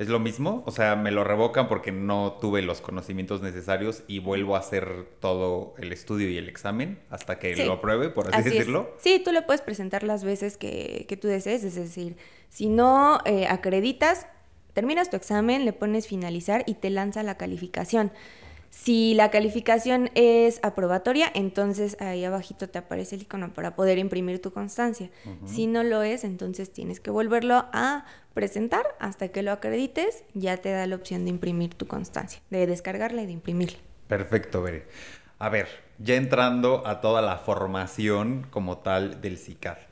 ¿Es 0.00 0.08
lo 0.08 0.18
mismo? 0.18 0.62
O 0.64 0.70
sea, 0.70 0.96
me 0.96 1.10
lo 1.10 1.24
revocan 1.24 1.68
porque 1.68 1.92
no 1.92 2.38
tuve 2.40 2.62
los 2.62 2.80
conocimientos 2.80 3.42
necesarios 3.42 4.02
y 4.08 4.18
vuelvo 4.18 4.56
a 4.56 4.60
hacer 4.60 5.06
todo 5.20 5.74
el 5.76 5.92
estudio 5.92 6.30
y 6.30 6.38
el 6.38 6.48
examen 6.48 6.98
hasta 7.10 7.38
que 7.38 7.54
lo 7.66 7.74
apruebe, 7.74 8.08
por 8.08 8.34
así, 8.34 8.48
decirlo. 8.48 8.96
Sí, 8.96 9.20
tú 9.22 9.30
le 9.30 9.42
puedes 9.42 9.60
presentar 9.60 10.02
las 10.02 10.24
veces 10.24 10.56
que, 10.56 11.18
tú 11.20 11.28
desees, 11.28 11.64
es 11.64 11.74
decir, 11.74 12.16
si 12.48 12.70
no 12.70 13.18
eh, 13.26 13.46
acreditas, 13.46 14.26
terminas 14.72 15.10
tu 15.10 15.18
examen, 15.18 15.66
le 15.66 15.74
pones 15.74 16.06
finalizar 16.06 16.64
y 16.66 16.76
te 16.76 16.88
lanza 16.88 17.22
la 17.22 17.36
calificación. 17.36 18.10
Si 18.70 19.14
la 19.14 19.30
calificación 19.30 20.10
es 20.14 20.60
aprobatoria, 20.62 21.30
entonces 21.34 21.96
ahí 22.00 22.24
abajito 22.24 22.68
te 22.68 22.78
aparece 22.78 23.16
el 23.16 23.22
icono 23.22 23.52
para 23.52 23.74
poder 23.74 23.98
imprimir 23.98 24.40
tu 24.40 24.52
constancia. 24.52 25.10
Si 25.44 25.66
no 25.66 25.82
lo 25.82 26.02
es, 26.02 26.22
entonces 26.22 26.72
tienes 26.72 27.00
que 27.00 27.10
volverlo 27.10 27.66
a 27.72 28.06
presentar 28.32 28.86
hasta 29.00 29.28
que 29.28 29.42
lo 29.42 29.50
acredites, 29.50 30.24
ya 30.34 30.56
te 30.56 30.70
da 30.70 30.86
la 30.86 30.94
opción 30.94 31.24
de 31.24 31.30
imprimir 31.30 31.74
tu 31.74 31.88
constancia, 31.88 32.40
de 32.50 32.66
descargarla 32.66 33.22
y 33.22 33.26
de 33.26 33.32
imprimirla. 33.32 33.78
Perfecto, 34.06 34.62
Bere. 34.62 34.86
A 35.38 35.48
ver, 35.48 35.68
ya 35.98 36.14
entrando 36.14 36.86
a 36.86 37.00
toda 37.00 37.22
la 37.22 37.38
formación 37.38 38.46
como 38.50 38.78
tal 38.78 39.20
del 39.20 39.36
CICAR. 39.36 39.88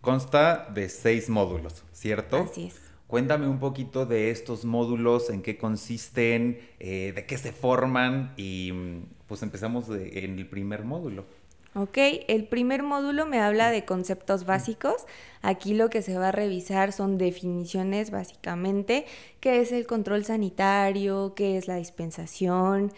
Consta 0.00 0.66
de 0.72 0.88
seis 0.88 1.28
módulos, 1.28 1.84
¿cierto? 1.92 2.48
Así 2.50 2.66
es. 2.66 2.85
Cuéntame 3.06 3.46
un 3.46 3.60
poquito 3.60 4.04
de 4.04 4.30
estos 4.30 4.64
módulos, 4.64 5.30
en 5.30 5.42
qué 5.42 5.56
consisten, 5.56 6.58
eh, 6.80 7.12
de 7.14 7.24
qué 7.24 7.38
se 7.38 7.52
forman 7.52 8.32
y 8.36 8.72
pues 9.28 9.42
empezamos 9.42 9.88
en 9.90 10.38
el 10.38 10.48
primer 10.48 10.84
módulo. 10.84 11.24
Ok, 11.76 11.98
el 12.26 12.44
primer 12.48 12.82
módulo 12.82 13.26
me 13.26 13.38
habla 13.38 13.70
de 13.70 13.84
conceptos 13.84 14.46
básicos. 14.46 15.04
Aquí 15.42 15.74
lo 15.74 15.90
que 15.90 16.00
se 16.00 16.16
va 16.16 16.28
a 16.28 16.32
revisar 16.32 16.92
son 16.92 17.18
definiciones 17.18 18.10
básicamente, 18.10 19.04
qué 19.40 19.60
es 19.60 19.72
el 19.72 19.86
control 19.86 20.24
sanitario, 20.24 21.34
qué 21.36 21.58
es 21.58 21.68
la 21.68 21.76
dispensación, 21.76 22.92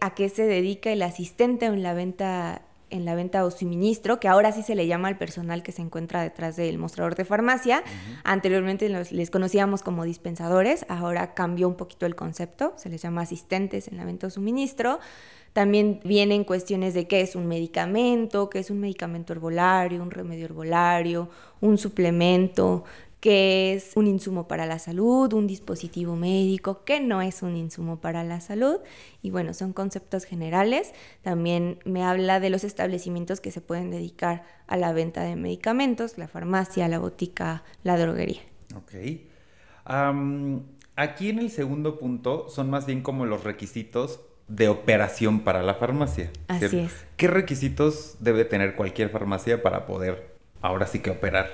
a 0.00 0.14
qué 0.14 0.30
se 0.32 0.44
dedica 0.44 0.92
el 0.92 1.02
asistente 1.02 1.66
en 1.66 1.82
la 1.82 1.94
venta 1.94 2.62
en 2.90 3.04
la 3.04 3.14
venta 3.14 3.44
o 3.44 3.50
suministro, 3.50 4.20
que 4.20 4.28
ahora 4.28 4.52
sí 4.52 4.62
se 4.62 4.74
le 4.74 4.86
llama 4.86 5.08
al 5.08 5.18
personal 5.18 5.62
que 5.62 5.72
se 5.72 5.82
encuentra 5.82 6.22
detrás 6.22 6.56
del 6.56 6.78
mostrador 6.78 7.14
de 7.14 7.24
farmacia. 7.24 7.82
Anteriormente 8.24 8.88
les 8.88 9.30
conocíamos 9.30 9.82
como 9.82 10.04
dispensadores, 10.04 10.86
ahora 10.88 11.34
cambió 11.34 11.68
un 11.68 11.76
poquito 11.76 12.06
el 12.06 12.14
concepto, 12.14 12.74
se 12.76 12.88
les 12.88 13.02
llama 13.02 13.22
asistentes 13.22 13.88
en 13.88 13.96
la 13.96 14.04
venta 14.04 14.26
o 14.26 14.30
suministro. 14.30 14.98
También 15.52 16.00
vienen 16.04 16.44
cuestiones 16.44 16.94
de 16.94 17.08
qué 17.08 17.20
es 17.20 17.34
un 17.34 17.46
medicamento, 17.46 18.48
qué 18.50 18.60
es 18.60 18.70
un 18.70 18.80
medicamento 18.80 19.32
herbolario, 19.32 20.02
un 20.02 20.10
remedio 20.10 20.44
herbolario, 20.44 21.30
un 21.60 21.78
suplemento, 21.78 22.84
qué 23.20 23.74
es 23.74 23.92
un 23.96 24.06
insumo 24.06 24.46
para 24.46 24.66
la 24.66 24.78
salud, 24.78 25.32
un 25.32 25.46
dispositivo 25.46 26.16
médico, 26.16 26.84
qué 26.84 27.00
no 27.00 27.20
es 27.22 27.42
un 27.42 27.56
insumo 27.56 28.00
para 28.00 28.24
la 28.24 28.40
salud. 28.40 28.78
Y 29.22 29.30
bueno, 29.30 29.54
son 29.54 29.72
conceptos 29.72 30.24
generales. 30.24 30.92
También 31.22 31.78
me 31.84 32.04
habla 32.04 32.40
de 32.40 32.50
los 32.50 32.64
establecimientos 32.64 33.40
que 33.40 33.50
se 33.50 33.60
pueden 33.60 33.90
dedicar 33.90 34.44
a 34.66 34.76
la 34.76 34.92
venta 34.92 35.22
de 35.22 35.36
medicamentos, 35.36 36.18
la 36.18 36.28
farmacia, 36.28 36.88
la 36.88 36.98
botica, 36.98 37.64
la 37.82 37.98
droguería. 37.98 38.40
Ok. 38.74 38.92
aquí 40.96 41.30
en 41.30 41.38
el 41.38 41.50
segundo 41.50 41.98
punto 41.98 42.48
son 42.48 42.70
más 42.70 42.86
bien 42.86 43.02
como 43.02 43.26
los 43.26 43.44
requisitos 43.44 44.20
de 44.46 44.68
operación 44.68 45.40
para 45.40 45.62
la 45.62 45.74
farmacia. 45.74 46.30
Así 46.48 46.78
es. 46.78 46.92
¿Qué 47.16 47.26
requisitos 47.28 48.16
debe 48.20 48.44
tener 48.44 48.74
cualquier 48.76 49.10
farmacia 49.10 49.62
para 49.62 49.86
poder 49.86 50.37
ahora 50.60 50.86
sí 50.86 51.00
que 51.00 51.10
operar? 51.10 51.48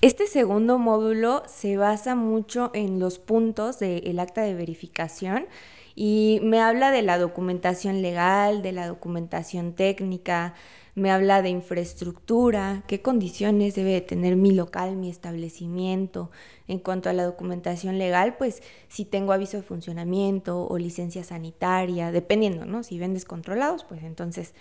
Este 0.00 0.26
segundo 0.26 0.78
módulo 0.78 1.42
se 1.46 1.76
basa 1.76 2.14
mucho 2.14 2.70
en 2.74 2.98
los 2.98 3.18
puntos 3.18 3.78
del 3.78 4.18
acta 4.18 4.42
de 4.42 4.54
verificación 4.54 5.46
y 5.94 6.40
me 6.42 6.60
habla 6.60 6.90
de 6.92 7.02
la 7.02 7.18
documentación 7.18 8.02
legal, 8.02 8.62
de 8.62 8.72
la 8.72 8.86
documentación 8.86 9.72
técnica, 9.72 10.54
me 10.98 11.10
habla 11.10 11.42
de 11.42 11.48
infraestructura, 11.48 12.82
qué 12.86 13.02
condiciones 13.02 13.74
debe 13.74 14.00
tener 14.00 14.36
mi 14.36 14.52
local, 14.52 14.96
mi 14.96 15.08
establecimiento. 15.10 16.30
En 16.66 16.80
cuanto 16.80 17.08
a 17.08 17.12
la 17.12 17.24
documentación 17.24 17.98
legal, 17.98 18.36
pues 18.36 18.62
si 18.88 19.04
tengo 19.04 19.32
aviso 19.32 19.56
de 19.56 19.62
funcionamiento 19.62 20.66
o 20.66 20.78
licencia 20.78 21.24
sanitaria, 21.24 22.12
dependiendo, 22.12 22.66
¿no? 22.66 22.82
Si 22.82 22.98
vendes 22.98 23.24
controlados, 23.24 23.84
pues 23.84 24.02
entonces 24.02 24.54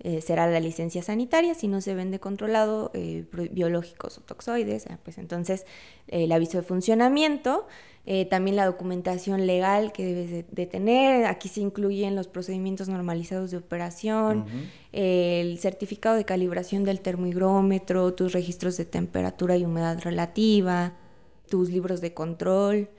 eh, 0.00 0.20
será 0.20 0.46
la 0.46 0.60
licencia 0.60 1.02
sanitaria. 1.02 1.54
Si 1.54 1.68
no 1.68 1.80
se 1.80 1.94
vende 1.94 2.18
controlado, 2.18 2.90
eh, 2.94 3.24
biológicos 3.52 4.18
o 4.18 4.20
toxoides, 4.20 4.86
ah, 4.90 4.98
pues 5.02 5.18
entonces 5.18 5.66
el 6.08 6.30
aviso 6.32 6.58
de 6.58 6.64
funcionamiento. 6.64 7.66
Eh, 8.06 8.26
también 8.26 8.56
la 8.56 8.66
documentación 8.66 9.46
legal 9.46 9.92
que 9.92 10.04
debes 10.04 10.44
de, 10.50 10.66
tener. 10.66 11.24
Aquí 11.24 11.48
se 11.48 11.60
incluyen 11.60 12.14
los 12.14 12.28
procedimientos 12.28 12.88
normalizados 12.88 13.50
de 13.50 13.56
operación, 13.56 14.44
el 14.92 15.58
certificado 15.58 16.14
de 16.14 16.26
calibración 16.26 16.84
del 16.84 17.00
termohigrómetro, 17.00 18.12
tus 18.12 18.34
registros 18.34 18.76
de 18.76 18.84
temperatura 18.84 19.56
y 19.56 19.64
humedad 19.64 20.00
relativa, 20.02 20.92
tus 21.48 21.70
libros 21.70 22.02
de 22.02 22.12
control. 22.12 22.90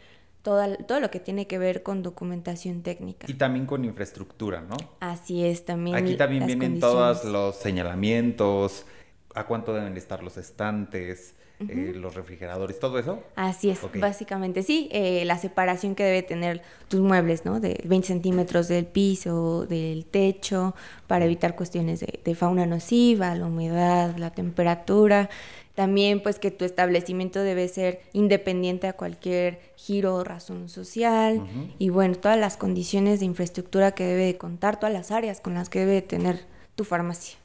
Todo, 0.45 0.77
todo, 0.87 0.99
lo 0.99 1.09
que 1.09 1.19
tiene 1.19 1.47
que 1.47 1.57
ver 1.57 1.81
con 1.81 2.03
documentación 2.03 2.83
técnica. 2.83 3.25
Y 3.27 3.33
también 3.33 3.65
con 3.65 3.83
infraestructura, 3.83 4.61
¿no? 4.61 4.77
Así 4.99 5.43
es, 5.43 5.65
también. 5.65 5.95
Aquí 5.95 6.17
también 6.17 6.45
vienen 6.45 6.79
todos 6.79 7.25
los 7.25 7.55
señalamientos, 7.55 8.85
a 9.33 9.47
cuánto 9.47 9.73
deben 9.73 9.97
estar 9.97 10.21
los 10.21 10.37
estantes, 10.37 11.33
eh, 11.59 11.93
los 11.95 12.15
refrigeradores, 12.15 12.79
todo 12.79 12.99
eso. 12.99 13.23
Así 13.35 13.69
es, 13.69 13.79
básicamente 13.99 14.61
sí, 14.61 14.89
eh, 14.91 15.23
la 15.25 15.37
separación 15.37 15.95
que 15.95 16.03
debe 16.03 16.21
tener 16.21 16.61
tus 16.89 16.99
muebles, 16.99 17.45
¿no? 17.45 17.61
De 17.61 17.81
20 17.85 18.07
centímetros 18.07 18.67
del 18.67 18.85
piso, 18.85 19.65
del 19.65 20.05
techo, 20.05 20.75
para 21.07 21.25
evitar 21.25 21.55
cuestiones 21.55 22.01
de, 22.01 22.35
fauna 22.35 22.65
nociva, 22.65 23.33
la 23.35 23.45
humedad, 23.45 24.17
la 24.17 24.31
temperatura. 24.31 25.29
También 25.75 26.21
pues 26.23 26.39
que 26.39 26.51
tu 26.51 26.65
establecimiento 26.65 27.41
debe 27.41 27.67
ser 27.67 28.01
independiente 28.13 28.87
a 28.87 28.93
cualquier 28.93 29.59
giro 29.75 30.15
o 30.15 30.23
razón 30.23 30.69
social 30.69 31.45
y 31.79 31.89
bueno, 31.89 32.15
todas 32.15 32.39
las 32.39 32.55
condiciones 32.55 33.19
de 33.19 33.25
infraestructura 33.25 33.91
que 33.91 34.05
debe 34.05 34.25
de 34.25 34.37
contar, 34.37 34.79
todas 34.79 34.93
las 34.93 35.11
áreas 35.11 35.41
con 35.41 35.53
las 35.53 35.69
que 35.69 35.79
debe 35.79 36.01
tener 36.01 36.45
tu 36.75 36.85
farmacia. 36.85 37.37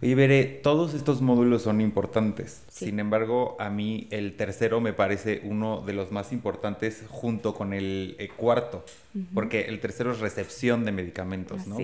Y 0.00 0.14
veré, 0.14 0.44
todos 0.44 0.94
estos 0.94 1.22
módulos 1.22 1.62
son 1.62 1.80
importantes. 1.80 2.62
Sin 2.70 3.00
embargo, 3.00 3.56
a 3.58 3.68
mí 3.68 4.06
el 4.10 4.36
tercero 4.36 4.80
me 4.80 4.92
parece 4.92 5.40
uno 5.44 5.80
de 5.80 5.92
los 5.92 6.12
más 6.12 6.32
importantes 6.32 7.02
junto 7.08 7.54
con 7.54 7.72
el 7.72 8.14
eh, 8.20 8.28
cuarto, 8.28 8.84
porque 9.34 9.62
el 9.62 9.80
tercero 9.80 10.12
es 10.12 10.20
recepción 10.20 10.84
de 10.84 10.92
medicamentos, 10.92 11.66
¿no? 11.66 11.78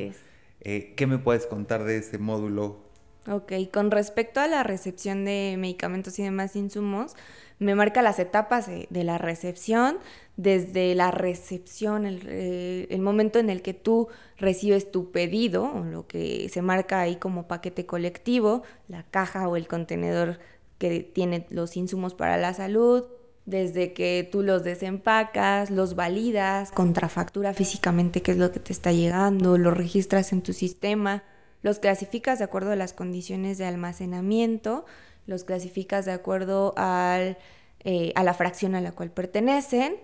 Eh, 0.61 0.94
¿Qué 0.97 1.06
me 1.06 1.18
puedes 1.18 1.47
contar 1.47 1.85
de 1.85 1.99
ese 1.99 2.18
módulo? 2.18 2.78
Ok, 3.26 3.52
con 3.73 3.90
respecto 3.90 4.40
a 4.40 4.47
la 4.47 4.62
recepción 4.62 5.25
de 5.25 5.56
medicamentos 5.59 6.18
y 6.18 6.23
demás 6.23 6.56
insumos, 6.56 7.16
me 7.59 7.75
marca 7.75 8.02
las 8.02 8.18
etapas 8.18 8.66
de, 8.66 9.04
la 9.04 9.18
recepción, 9.18 9.99
desde 10.37 10.95
la 10.95 11.11
recepción, 11.11 12.07
eh, 12.07 12.87
el, 12.91 13.00
momento 13.00 13.38
en 13.38 13.50
el 13.50 13.62
que 13.62 13.75
tú 13.75 14.09
recibes 14.37 14.91
tu 14.91 15.12
pedido, 15.12 15.85
lo 15.85 16.07
que 16.07 16.49
se 16.49 16.61
marca 16.61 17.00
ahí 17.00 17.17
como 17.17 17.47
paquete 17.47 17.87
colectivo, 17.87 18.62
la 18.88 19.05
caja 19.05 19.49
o 19.49 19.57
el 19.57 19.69
contenedor 19.69 20.41
que 20.79 21.00
tiene 21.00 21.47
los 21.50 21.76
insumos 21.76 22.14
para 22.14 22.37
la 22.37 22.53
salud, 22.53 23.05
desde 23.47 23.93
que 23.93 24.29
tú 24.31 24.43
los 24.43 24.64
desempacas, 24.64 25.71
los 25.71 25.95
validas, 25.95 26.73
contrafactura 26.73 27.53
físicamente 27.53 28.23
qué 28.23 28.33
es 28.33 28.38
lo 28.38 28.50
que 28.50 28.59
te 28.59 28.73
está 28.73 28.91
llegando, 28.91 29.59
lo 29.59 29.71
registras 29.71 30.33
en 30.33 30.43
tu 30.43 30.53
sistema, 30.53 31.23
los 31.62 31.79
clasificas 31.79 32.38
de 32.38 32.45
acuerdo 32.45 32.73
a 32.73 32.76
las 32.76 32.93
condiciones 32.93 33.59
de 33.59 33.67
almacenamiento, 33.67 34.85
los 35.26 35.45
clasificas 35.45 36.07
de 36.07 36.12
acuerdo 36.12 36.75
al, 36.76 37.38
eh, 37.85 38.12
a 38.17 38.25
la 38.25 38.35
fracción 38.35 38.75
a 38.75 38.81
la 38.81 38.93
cual 38.93 39.11
pertenecen, 39.11 39.97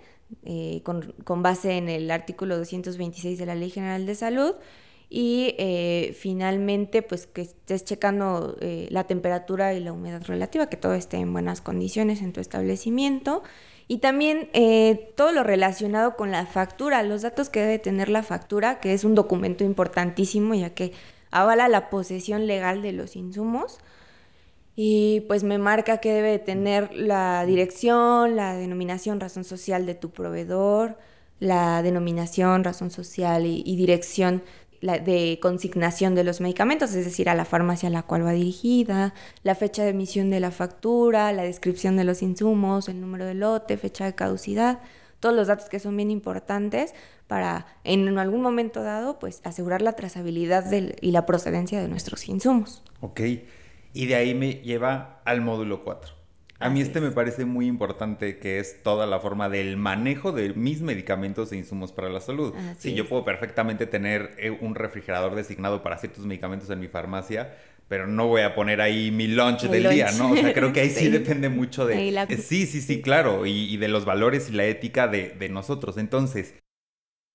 eh, 0.44 0.82
con, 0.84 1.42
base 1.42 1.76
en 1.76 1.88
el 1.88 2.10
artículo 2.10 2.56
226 2.58 3.38
de 3.38 3.46
la 3.46 3.54
Ley 3.54 3.70
General 3.70 4.06
de 4.06 4.14
Salud. 4.14 4.54
Y 5.08 5.56
eh, 5.58 6.16
finalmente, 6.18 7.02
pues 7.02 7.26
que 7.26 7.42
estés 7.42 7.84
checando 7.84 8.56
la 8.60 9.04
temperatura 9.04 9.74
y 9.74 9.80
la 9.80 9.92
humedad 9.92 10.22
relativa, 10.24 10.68
que 10.68 10.76
todo 10.76 10.94
esté 10.94 11.16
en 11.16 11.32
buenas 11.32 11.60
condiciones 11.60 12.22
en 12.22 12.32
tu 12.32 12.40
establecimiento. 12.40 13.42
Y 13.88 13.98
también 13.98 14.48
todo 15.16 15.32
lo 15.32 15.42
relacionado 15.42 16.14
con 16.14 16.30
la 16.30 16.46
factura, 16.46 17.02
los 17.02 17.22
datos 17.22 17.48
que 17.48 17.60
debe 17.60 17.80
tener 17.80 18.08
la 18.08 18.22
factura, 18.22 18.78
que 18.78 18.92
es 18.92 19.02
un 19.02 19.16
documento 19.16 19.64
importantísimo, 19.64 20.54
ya 20.54 20.70
que 20.70 20.92
avala 21.32 21.66
la 21.66 21.90
posesión 21.90 22.46
legal 22.46 22.80
de 22.82 22.92
los 22.92 23.16
insumos 23.16 23.80
y 24.82 25.20
pues 25.28 25.44
me 25.44 25.58
marca 25.58 25.98
que 25.98 26.10
debe 26.10 26.38
tener 26.38 26.94
la 26.94 27.44
dirección, 27.44 28.34
la 28.34 28.54
denominación, 28.54 29.20
razón 29.20 29.44
social 29.44 29.84
de 29.84 29.94
tu 29.94 30.08
proveedor, 30.08 30.96
la 31.38 31.82
denominación, 31.82 32.64
razón 32.64 32.90
social 32.90 33.44
y, 33.44 33.76
dirección 33.76 34.42
de 34.80 35.38
consignación 35.42 36.14
de 36.14 36.24
los 36.24 36.40
medicamentos, 36.40 36.94
es 36.94 37.04
decir, 37.04 37.28
a 37.28 37.34
la 37.34 37.44
farmacia 37.44 37.90
a 37.90 37.92
la 37.92 38.04
cual 38.04 38.24
va 38.24 38.32
dirigida, 38.32 39.12
la 39.42 39.54
fecha 39.54 39.82
de 39.82 39.90
emisión 39.90 40.30
de 40.30 40.40
la 40.40 40.50
factura, 40.50 41.30
la 41.32 41.42
descripción 41.42 41.98
de 41.98 42.04
los 42.04 42.22
insumos, 42.22 42.88
el 42.88 43.02
número 43.02 43.26
de 43.26 43.34
lote, 43.34 43.76
fecha 43.76 44.06
de 44.06 44.14
caducidad, 44.14 44.80
todos 45.20 45.36
los 45.36 45.48
datos 45.48 45.68
que 45.68 45.78
son 45.78 45.94
bien 45.94 46.10
importantes 46.10 46.94
para 47.26 47.66
en 47.84 48.16
algún 48.16 48.40
momento 48.40 48.82
dado 48.82 49.18
pues 49.18 49.42
asegurar 49.44 49.82
la 49.82 49.92
trazabilidad 49.92 50.72
y 50.72 51.10
la 51.10 51.26
procedencia 51.26 51.82
de 51.82 51.88
nuestros 51.88 52.26
insumos. 52.30 52.82
Ok. 53.02 53.20
Y 53.92 54.06
de 54.06 54.14
ahí 54.14 54.34
me 54.34 54.54
lleva 54.54 55.20
al 55.24 55.40
módulo 55.40 55.82
4. 55.84 56.20
A 56.60 56.68
mí 56.68 56.82
este 56.82 57.00
me 57.00 57.10
parece 57.10 57.46
muy 57.46 57.66
importante, 57.66 58.38
que 58.38 58.58
es 58.58 58.82
toda 58.82 59.06
la 59.06 59.18
forma 59.18 59.48
del 59.48 59.78
manejo 59.78 60.30
de 60.30 60.52
mis 60.52 60.82
medicamentos 60.82 61.50
e 61.52 61.56
insumos 61.56 61.90
para 61.90 62.10
la 62.10 62.20
salud. 62.20 62.52
sí, 62.78 62.92
yo 62.92 63.08
puedo 63.08 63.24
perfectamente 63.24 63.86
tener 63.86 64.34
eh, 64.38 64.50
un 64.50 64.74
refrigerador 64.74 65.34
designado 65.34 65.82
para 65.82 65.96
ciertos 65.96 66.26
medicamentos 66.26 66.68
en 66.68 66.78
mi 66.78 66.88
farmacia, 66.88 67.56
pero 67.88 68.06
no 68.06 68.26
voy 68.26 68.42
a 68.42 68.54
poner 68.54 68.82
ahí 68.82 69.10
mi 69.10 69.26
lunch 69.26 69.62
del 69.62 69.88
día, 69.88 70.12
¿no? 70.12 70.32
O 70.32 70.36
sea, 70.36 70.52
creo 70.52 70.70
que 70.74 70.80
ahí 70.80 70.90
sí, 70.94 71.08
depende 71.08 71.48
mucho 71.48 71.86
de... 71.86 72.10
Eh, 72.10 72.36
sí, 72.36 72.66
sí, 72.66 72.82
sí, 72.82 73.00
claro, 73.00 73.46
y, 73.46 73.78
de 73.78 73.88
los 73.88 74.04
valores 74.04 74.50
y 74.50 74.52
la 74.52 74.66
ética 74.66 75.08
de, 75.08 75.30
de 75.30 75.48
nosotros. 75.48 75.96
Entonces, 75.96 76.54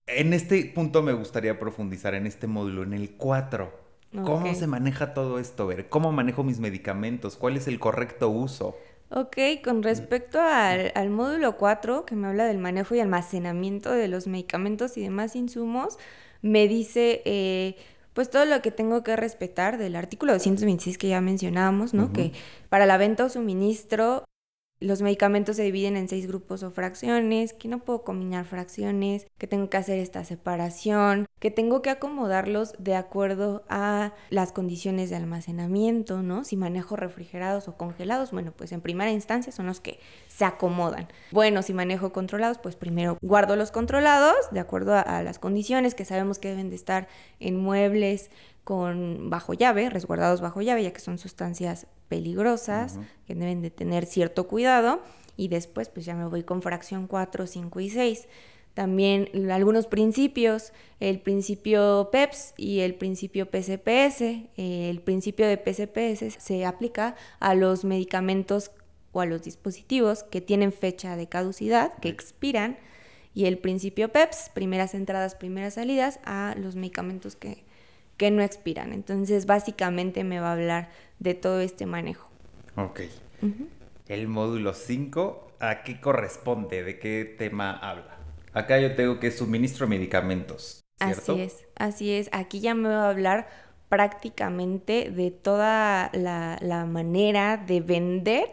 en 0.06 0.34
este 0.34 0.64
punto 0.66 1.02
me 1.02 1.14
gustaría 1.14 1.58
profundizar 1.58 2.14
en 2.14 2.28
este 2.28 2.46
módulo, 2.46 2.84
en 2.84 2.94
el 2.94 3.16
4 3.18 3.85
¿Cómo 4.24 4.54
se 4.54 4.68
maneja 4.68 5.14
todo 5.14 5.40
esto? 5.40 5.68
Ver, 5.68 5.90
¿cómo 5.90 6.12
manejo 6.12 6.44
mis 6.44 6.60
medicamentos? 6.60 7.36
¿Cuál 7.36 7.58
es 7.58 7.68
el 7.68 7.80
correcto 7.80 8.30
uso? 8.30 8.76
Ok, 9.10 9.38
con 9.64 9.84
respecto 9.84 10.42
al, 10.42 10.92
al, 10.96 11.10
módulo 11.10 11.58
4, 11.58 12.06
que 12.06 12.16
me 12.16 12.28
habla 12.28 12.46
del 12.46 12.58
manejo 12.58 12.96
y 12.96 13.00
almacenamiento 13.00 13.92
de 13.92 14.08
los 14.08 14.28
medicamentos 14.28 14.98
y 14.98 15.02
demás 15.02 15.36
insumos, 15.36 16.00
me 16.42 16.68
dice 16.68 17.22
eh, 17.26 17.76
pues 18.14 18.30
todo 18.30 18.46
lo 18.46 18.62
que 18.62 18.72
tengo 18.72 19.04
que 19.04 19.16
respetar 19.16 19.78
del 19.78 19.96
artículo 19.96 20.34
226 20.34 20.98
que 20.98 21.10
ya 21.10 21.22
mencionábamos, 21.22 21.94
¿no? 21.94 22.14
Que 22.14 22.32
para 22.70 22.86
la 22.86 22.98
venta 22.98 23.26
o 23.26 23.30
suministro 23.30 24.24
los 24.80 25.02
medicamentos 25.02 25.56
se 25.56 25.64
dividen 25.64 25.96
en 25.96 26.10
seis 26.10 26.28
grupos 26.28 26.62
o 26.64 26.72
fracciones, 26.72 27.54
que 27.54 27.68
no 27.68 27.80
puedo 27.80 28.04
combinar 28.04 28.46
fracciones, 28.46 29.26
que 29.38 29.48
tengo 29.48 29.70
que 29.70 29.78
hacer 29.78 30.00
esta 30.00 30.26
separación, 30.26 31.26
que 31.40 31.50
tengo 31.50 31.82
que 31.82 31.90
acomodarlos 31.90 32.74
de 32.78 32.96
acuerdo 32.96 33.64
a 33.70 34.14
las 34.30 34.52
condiciones 34.52 35.10
de 35.10 35.16
almacenamiento, 35.16 36.22
¿no? 36.24 36.44
Si 36.44 36.58
manejo 36.58 36.96
refrigerados 36.96 37.68
o 37.68 37.78
congelados, 37.78 38.32
bueno, 38.32 38.52
pues 38.52 38.72
en 38.74 38.82
primera 38.82 39.12
instancia 39.12 39.54
son 39.54 39.66
los 39.66 39.80
que 39.80 40.00
se 40.28 40.44
acomodan. 40.44 41.08
Bueno, 41.32 41.62
si 41.62 41.74
manejo 41.74 42.12
controlados, 42.12 42.58
pues 42.58 42.76
primero 42.76 43.18
guardo 43.22 43.56
los 43.56 43.72
controlados 43.72 44.36
de 44.52 44.60
acuerdo 44.60 44.96
a, 44.96 45.24
las 45.24 45.40
condiciones 45.40 45.96
que 45.96 46.06
sabemos 46.06 46.38
que 46.38 46.50
deben 46.50 46.70
de 46.70 46.76
estar 46.76 47.08
en 47.40 47.58
muebles, 47.58 48.30
con 48.66 49.30
bajo 49.30 49.54
llave, 49.54 49.90
resguardados 49.90 50.42
bajo 50.42 50.62
llave, 50.62 50.84
ya 50.84 50.92
que 50.92 51.00
son 51.00 51.20
sustancias 51.20 51.88
peligrosas 52.08 53.00
que 53.28 53.36
deben 53.36 53.62
de 53.62 53.72
tener 53.72 54.06
cierto 54.06 54.48
cuidado. 54.48 55.02
Y 55.38 55.50
después 55.50 55.90
pues 55.90 56.06
ya 56.06 56.16
me 56.16 56.26
voy 56.26 56.44
con 56.44 56.62
fracción 56.62 57.08
4, 57.08 57.48
5 57.48 57.80
y 57.80 57.90
6. 57.90 58.28
También 58.74 59.30
algunos 59.52 59.88
principios, 59.88 60.74
el 61.00 61.22
principio 61.22 62.10
PEPS 62.12 62.54
y 62.58 62.82
el 62.82 62.96
principio 62.96 63.50
PCPS. 63.50 64.22
El 64.58 65.02
principio 65.02 65.48
de 65.48 65.58
PCPS 65.58 66.36
se 66.44 66.66
aplica 66.66 67.16
a 67.40 67.56
los 67.56 67.86
medicamentos 67.86 68.72
o 69.14 69.22
a 69.22 69.26
los 69.26 69.44
dispositivos 69.44 70.24
que 70.24 70.42
tienen 70.42 70.74
fecha 70.74 71.16
de 71.16 71.28
caducidad, 71.28 71.98
que 72.00 72.10
expiran. 72.10 72.78
Y 73.34 73.46
el 73.46 73.58
principio 73.58 74.12
PEPS, 74.12 74.52
primeras 74.54 74.94
entradas, 74.94 75.36
primeras 75.36 75.76
salidas, 75.76 76.20
a 76.26 76.56
los 76.58 76.76
medicamentos 76.76 77.36
que 77.36 77.64
que 78.18 78.32
no 78.32 78.42
expiran. 78.42 78.94
Entonces, 78.94 79.46
básicamente 79.46 80.24
me 80.24 80.40
va 80.40 80.50
a 80.50 80.54
hablar 80.54 80.90
de 81.20 81.34
todo 81.34 81.60
este 81.60 81.86
manejo. 81.86 82.30
Ok. 82.76 83.02
El 84.08 84.28
módulo 84.28 84.74
5, 84.74 85.54
¿a 85.60 85.84
qué 85.84 86.00
corresponde? 86.00 86.84
¿De 86.84 87.00
qué 87.00 87.36
tema 87.38 87.72
habla? 87.72 88.18
Acá 88.54 88.80
yo 88.80 88.96
tengo 88.96 89.20
que 89.20 89.32
suministro 89.32 89.88
medicamentos. 89.88 90.86
¿cierto? 90.98 91.34
Así 91.34 91.42
es, 91.42 91.66
así 91.76 92.12
es. 92.12 92.30
Aquí 92.32 92.60
ya 92.60 92.74
me 92.74 92.90
va 92.90 93.06
a 93.06 93.10
hablar 93.10 93.48
prácticamente 93.90 95.12
de 95.12 95.32
toda 95.32 96.10
la, 96.14 96.58
la 96.62 96.86
manera 96.86 97.58
de 97.58 97.82
vender 97.82 98.46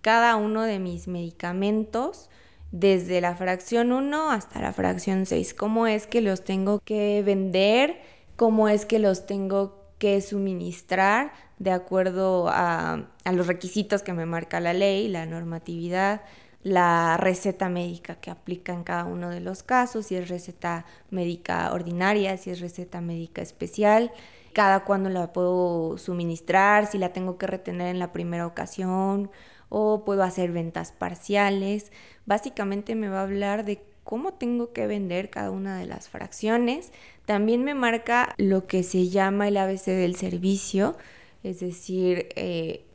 cada 0.00 0.36
uno 0.36 0.62
de 0.62 0.78
mis 0.78 1.08
medicamentos 1.08 2.30
desde 2.70 3.20
la 3.20 3.34
fracción 3.34 3.92
1 3.92 4.30
hasta 4.30 4.60
la 4.60 4.72
fracción 4.72 5.26
6. 5.26 5.54
¿Cómo 5.54 5.86
es 5.86 6.06
que 6.06 6.20
los 6.20 6.44
tengo 6.44 6.80
que 6.80 7.22
vender? 7.24 8.00
Cómo 8.38 8.68
es 8.68 8.86
que 8.86 9.00
los 9.00 9.26
tengo 9.26 9.82
que 9.98 10.20
suministrar 10.20 11.32
de 11.58 11.72
acuerdo 11.72 12.46
a, 12.48 13.08
los 13.32 13.48
requisitos 13.48 14.04
que 14.04 14.12
me 14.12 14.26
marca 14.26 14.60
la 14.60 14.72
ley, 14.72 15.08
la 15.08 15.26
normatividad, 15.26 16.22
la 16.62 17.16
receta 17.16 17.68
médica 17.68 18.14
que 18.14 18.30
aplica 18.30 18.72
en 18.72 18.84
cada 18.84 19.06
uno 19.06 19.28
de 19.30 19.40
los 19.40 19.64
casos, 19.64 20.06
si 20.06 20.14
es 20.14 20.28
receta 20.28 20.86
médica 21.10 21.72
ordinaria, 21.72 22.36
si 22.36 22.50
es 22.50 22.60
receta 22.60 23.00
médica 23.00 23.42
especial, 23.42 24.12
cada 24.52 24.84
cuándo 24.84 25.10
la 25.10 25.32
puedo 25.32 25.98
suministrar, 25.98 26.86
si 26.86 26.96
la 26.96 27.12
tengo 27.12 27.38
que 27.38 27.48
retener 27.48 27.88
en 27.88 27.98
la 27.98 28.12
primera 28.12 28.46
ocasión 28.46 29.32
o 29.68 30.04
puedo 30.04 30.22
hacer 30.22 30.52
ventas 30.52 30.92
parciales. 30.92 31.90
Básicamente 32.24 32.94
me 32.94 33.08
va 33.08 33.18
a 33.18 33.24
hablar 33.24 33.64
de 33.64 33.82
cómo 34.08 34.32
tengo 34.32 34.72
que 34.72 34.86
vender 34.86 35.28
cada 35.28 35.50
una 35.50 35.78
de 35.78 35.84
las 35.84 36.08
fracciones. 36.08 36.92
También 37.26 37.62
me 37.62 37.74
marca 37.74 38.34
lo 38.38 38.66
que 38.66 38.82
se 38.82 39.10
llama 39.10 39.48
el 39.48 39.58
ABC 39.58 39.84
del 39.84 40.16
servicio, 40.16 40.96
es 41.42 41.60
decir, 41.60 42.30
eh, 42.34 42.86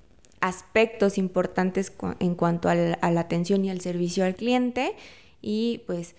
aspectos 0.42 1.20
importantes 1.20 1.94
en 2.18 2.34
cuanto 2.34 2.68
a 2.68 2.74
la, 2.74 2.94
a 2.96 3.12
la 3.12 3.22
atención 3.22 3.64
y 3.64 3.70
al 3.70 3.80
servicio 3.80 4.26
al 4.26 4.34
cliente 4.34 4.96
y 5.40 5.84
pues 5.86 6.16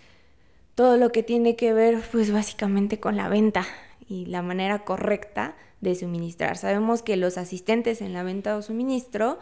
todo 0.77 0.97
lo 0.97 1.11
que 1.11 1.25
tiene 1.25 1.57
que 1.57 1.73
ver 1.73 2.01
pues 2.13 2.31
básicamente 2.33 3.01
con 3.01 3.17
la 3.17 3.29
venta 3.29 3.67
y 4.09 4.27
la 4.27 4.43
manera 4.43 4.85
correcta 4.85 5.57
de 5.81 5.97
suministrar. 5.97 6.57
Sabemos 6.57 7.03
que 7.03 7.17
los 7.17 7.37
asistentes 7.37 8.01
en 8.01 8.13
la 8.13 8.23
venta 8.23 8.57
o 8.57 8.63
suministro 8.63 9.41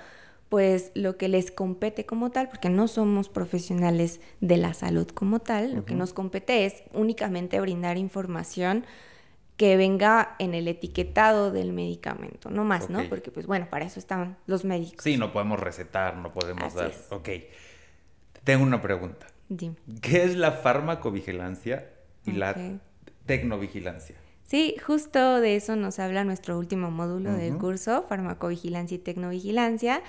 pues 0.52 0.92
lo 0.92 1.16
que 1.16 1.28
les 1.28 1.50
compete 1.50 2.04
como 2.04 2.30
tal, 2.30 2.50
porque 2.50 2.68
no 2.68 2.86
somos 2.86 3.30
profesionales 3.30 4.20
de 4.42 4.58
la 4.58 4.74
salud 4.74 5.08
como 5.08 5.38
tal, 5.38 5.74
lo 5.74 5.86
que 5.86 5.94
nos 5.94 6.12
compete 6.12 6.66
es 6.66 6.82
únicamente 6.92 7.58
brindar 7.58 7.96
información 7.96 8.84
que 9.56 9.78
venga 9.78 10.36
en 10.38 10.52
el 10.52 10.68
etiquetado 10.68 11.52
del 11.52 11.72
medicamento, 11.72 12.50
no 12.50 12.64
más, 12.64 12.90
¿no? 12.90 13.02
Porque 13.08 13.30
pues 13.30 13.46
bueno, 13.46 13.66
para 13.70 13.86
eso 13.86 13.98
están 13.98 14.36
los 14.44 14.66
médicos. 14.66 15.04
Sí, 15.04 15.16
no 15.16 15.32
podemos 15.32 15.58
recetar, 15.58 16.18
no 16.18 16.34
podemos 16.34 16.74
dar. 16.74 16.92
Ok. 17.08 17.30
Tengo 18.44 18.62
una 18.62 18.82
pregunta. 18.82 19.28
Dime. 19.48 19.76
¿Qué 20.02 20.22
es 20.22 20.36
la 20.36 20.52
farmacovigilancia 20.52 21.88
y 22.26 22.32
la 22.32 22.54
tecnovigilancia? 23.24 24.16
Sí, 24.44 24.76
justo 24.86 25.40
de 25.40 25.56
eso 25.56 25.76
nos 25.76 25.98
habla 25.98 26.24
nuestro 26.24 26.58
último 26.58 26.90
módulo 26.90 27.32
del 27.32 27.56
curso, 27.56 28.04
farmacovigilancia 28.06 28.96
y 28.96 28.98
tecnovigilancia. 28.98 30.02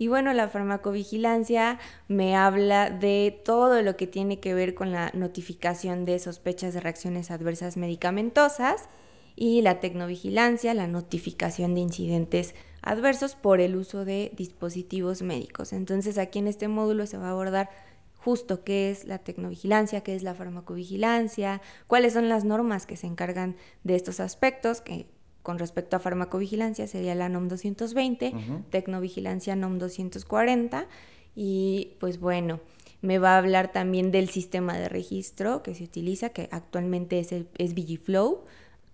Y 0.00 0.08
bueno, 0.08 0.32
la 0.32 0.48
farmacovigilancia 0.48 1.78
me 2.08 2.34
habla 2.34 2.88
de 2.88 3.38
todo 3.44 3.82
lo 3.82 3.98
que 3.98 4.06
tiene 4.06 4.40
que 4.40 4.54
ver 4.54 4.74
con 4.74 4.92
la 4.92 5.10
notificación 5.12 6.06
de 6.06 6.18
sospechas 6.18 6.72
de 6.72 6.80
reacciones 6.80 7.30
adversas 7.30 7.76
medicamentosas 7.76 8.88
y 9.36 9.60
la 9.60 9.78
tecnovigilancia, 9.78 10.72
la 10.72 10.86
notificación 10.86 11.74
de 11.74 11.82
incidentes 11.82 12.54
adversos 12.80 13.34
por 13.34 13.60
el 13.60 13.76
uso 13.76 14.06
de 14.06 14.32
dispositivos 14.34 15.20
médicos. 15.20 15.74
Entonces 15.74 16.16
aquí 16.16 16.38
en 16.38 16.46
este 16.46 16.66
módulo 16.66 17.06
se 17.06 17.18
va 17.18 17.26
a 17.26 17.32
abordar 17.32 17.68
justo 18.16 18.64
qué 18.64 18.90
es 18.90 19.04
la 19.04 19.18
tecnovigilancia, 19.18 20.00
qué 20.00 20.14
es 20.14 20.22
la 20.22 20.34
farmacovigilancia, 20.34 21.60
cuáles 21.86 22.14
son 22.14 22.30
las 22.30 22.44
normas 22.44 22.86
que 22.86 22.96
se 22.96 23.06
encargan 23.06 23.54
de 23.84 23.96
estos 23.96 24.18
aspectos, 24.20 24.80
que 24.80 25.08
con 25.42 25.58
respecto 25.58 25.96
a 25.96 26.00
farmacovigilancia 26.00 26.86
sería 26.86 27.14
la 27.14 27.28
NOM 27.28 27.48
220, 27.48 28.32
tecnovigilancia 28.70 29.56
NOM 29.56 29.78
240 29.78 30.86
y 31.34 31.94
pues 31.98 32.20
bueno, 32.20 32.60
me 33.02 33.18
va 33.18 33.34
a 33.34 33.38
hablar 33.38 33.72
también 33.72 34.10
del 34.10 34.28
sistema 34.28 34.76
de 34.76 34.88
registro 34.88 35.62
que 35.62 35.74
se 35.74 35.84
utiliza, 35.84 36.30
que 36.30 36.48
actualmente 36.52 37.18
es, 37.18 37.32
el, 37.32 37.48
es 37.56 37.74
Vigiflow, 37.74 38.44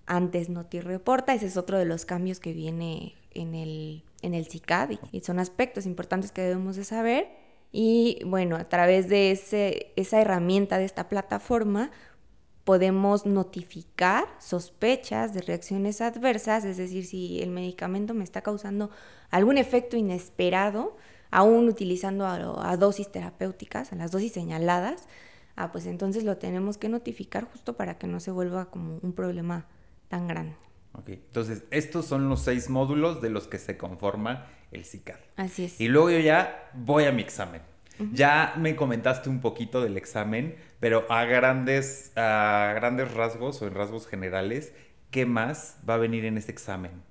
antes 0.07 0.49
Noti 0.49 0.81
Reporta, 0.81 1.35
ese 1.35 1.47
es 1.47 1.57
otro 1.57 1.79
de 1.79 1.85
los 1.85 2.05
cambios 2.05 2.39
que 2.39 2.53
viene 2.53 3.15
en 3.35 3.55
el, 3.55 4.05
en 4.23 4.35
el 4.35 4.47
CICAD 4.47 4.93
y, 5.13 5.21
son 5.21 5.41
aspectos 5.41 5.87
importantes 5.87 6.31
que 6.33 6.43
debemos 6.43 6.77
de 6.77 6.85
saber. 6.85 7.29
Y 7.73 8.21
bueno, 8.25 8.57
a 8.57 8.69
través 8.69 9.09
de 9.09 9.33
ese, 9.33 9.93
esa 9.97 10.21
herramienta 10.21 10.79
de 10.79 10.85
esta 10.85 11.09
plataforma 11.09 11.91
podemos 12.67 13.27
notificar 13.27 14.25
sospechas 14.41 15.33
de 15.33 15.41
reacciones 15.41 16.01
adversas, 16.01 16.65
es 16.65 16.77
decir, 16.77 17.07
si 17.07 17.41
el 17.41 17.51
medicamento 17.51 18.13
me 18.13 18.25
está 18.25 18.43
causando 18.43 18.91
algún 19.31 19.57
efecto 19.57 19.97
inesperado, 19.97 20.97
aún 21.31 21.69
utilizando 21.69 22.27
a, 22.27 22.77
dosis 22.77 23.13
terapéuticas, 23.13 23.93
a 23.93 23.95
las 23.95 24.11
dosis 24.11 24.33
señaladas, 24.33 25.07
ah, 25.55 25.71
pues 25.71 25.87
entonces 25.87 26.25
lo 26.25 26.39
tenemos 26.39 26.77
que 26.77 26.89
notificar 26.89 27.45
justo 27.45 27.77
para 27.77 27.99
que 27.99 28.09
no 28.09 28.19
se 28.19 28.33
vuelva 28.33 28.69
como 28.69 28.99
un 29.01 29.13
problema 29.13 29.69
tan 30.09 30.27
grande. 30.27 30.57
Ok, 30.95 31.11
entonces 31.11 31.63
estos 31.71 32.07
son 32.07 32.29
los 32.29 32.41
seis 32.41 32.69
módulos 32.69 33.23
de 33.23 33.31
los 33.31 33.47
que 33.47 33.59
se 33.59 33.77
conforma 33.77 34.49
el 34.73 34.85
CICAD. 34.85 35.21
Así 35.37 35.67
es. 35.67 35.81
Y 35.81 35.87
luego 35.87 36.11
yo 36.11 36.19
ya 36.19 36.69
voy 36.75 37.05
a 37.05 37.13
mi 37.13 37.23
examen. 37.23 37.63
Ya 38.13 38.55
me 38.59 38.77
comentaste 38.77 39.29
un 39.29 39.41
poquito 39.41 39.81
del 39.81 39.97
examen, 39.97 40.57
pero 40.81 41.07
a 41.11 41.25
grandes, 41.25 42.13
a 42.17 42.73
grandes 42.75 43.13
rasgos 43.15 43.61
o 43.63 43.67
en 43.67 43.75
rasgos 43.75 44.07
generales, 44.07 44.73
¿qué 45.11 45.27
más 45.27 45.79
va 45.89 45.95
a 45.95 45.99
venir 45.99 46.25
en 46.25 46.37
este 46.37 46.53
examen? 46.53 47.03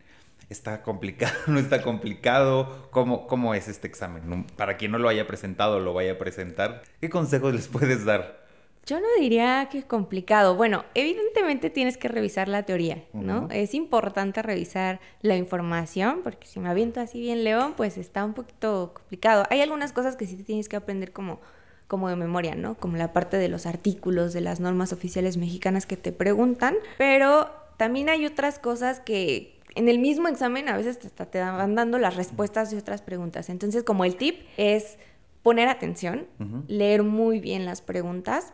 ¿Está 0.50 0.84
complicado? 0.84 1.34
¿No 1.48 1.60
está 1.60 1.82
complicado? 1.82 2.90
¿Cómo, 2.92 3.28
¿Cómo 3.28 3.56
es 3.56 3.68
este 3.68 3.88
examen? 3.88 4.46
Para 4.58 4.78
quien 4.78 4.92
no 4.92 5.00
lo 5.00 5.10
haya 5.10 5.28
presentado 5.28 5.78
o 5.78 5.80
lo 5.80 5.94
vaya 5.94 6.14
a 6.14 6.18
presentar, 6.18 6.84
¿qué 7.02 7.10
consejos 7.10 7.54
les 7.54 7.68
puedes 7.68 8.06
dar? 8.06 8.45
Yo 8.86 9.00
no 9.00 9.08
diría 9.20 9.68
que 9.72 9.80
es 9.80 9.86
complicado. 9.86 10.56
Bueno, 10.56 10.86
evidentemente 10.94 11.72
tienes 11.72 11.98
que 11.98 12.08
revisar 12.08 12.48
la 12.48 12.64
teoría, 12.64 13.04
¿no? 13.14 13.48
Es 13.50 13.74
importante 13.74 14.44
revisar 14.44 15.00
la 15.22 15.36
información, 15.36 16.22
porque 16.24 16.46
si 16.46 16.60
me 16.60 16.70
aviento 16.70 17.02
así 17.02 17.20
bien 17.20 17.44
león, 17.44 17.74
pues 17.76 17.98
está 17.98 18.24
un 18.24 18.34
poquito 18.34 18.92
complicado. 18.94 19.46
Hay 19.50 19.62
algunas 19.62 19.92
cosas 19.92 20.16
que 20.16 20.28
sí 20.28 20.36
tienes 20.44 20.70
que 20.70 20.76
aprender 20.76 21.14
como, 21.14 21.40
como 21.88 22.10
de 22.10 22.16
memoria, 22.16 22.54
¿no? 22.54 22.76
Como 22.76 22.98
la 22.98 23.12
parte 23.12 23.38
de 23.38 23.50
los 23.50 23.66
artículos, 23.66 24.34
de 24.34 24.42
las 24.42 24.60
normas 24.60 24.94
oficiales 24.94 25.38
mexicanas 25.38 25.88
que 25.88 25.98
te 25.98 26.12
preguntan, 26.12 26.76
pero 27.00 27.50
también 27.78 28.10
hay 28.10 28.28
otras 28.28 28.60
cosas 28.60 29.00
que 29.00 29.60
en 29.74 29.90
el 29.90 29.98
mismo 29.98 30.28
examen 30.28 30.70
a 30.70 30.78
veces 30.78 31.00
te, 31.00 31.10
te 31.10 31.40
van 31.40 31.74
dando 31.74 31.98
las 31.98 32.16
respuestas 32.16 32.70
de 32.70 32.78
otras 32.78 33.02
preguntas. 33.02 33.50
Entonces, 33.50 33.84
como 33.84 34.06
el 34.06 34.16
tip 34.16 34.42
es 34.58 35.00
poner 35.42 35.70
atención, 35.70 36.28
leer 36.68 37.04
muy 37.04 37.40
bien 37.40 37.66
las 37.66 37.82
preguntas. 37.82 38.54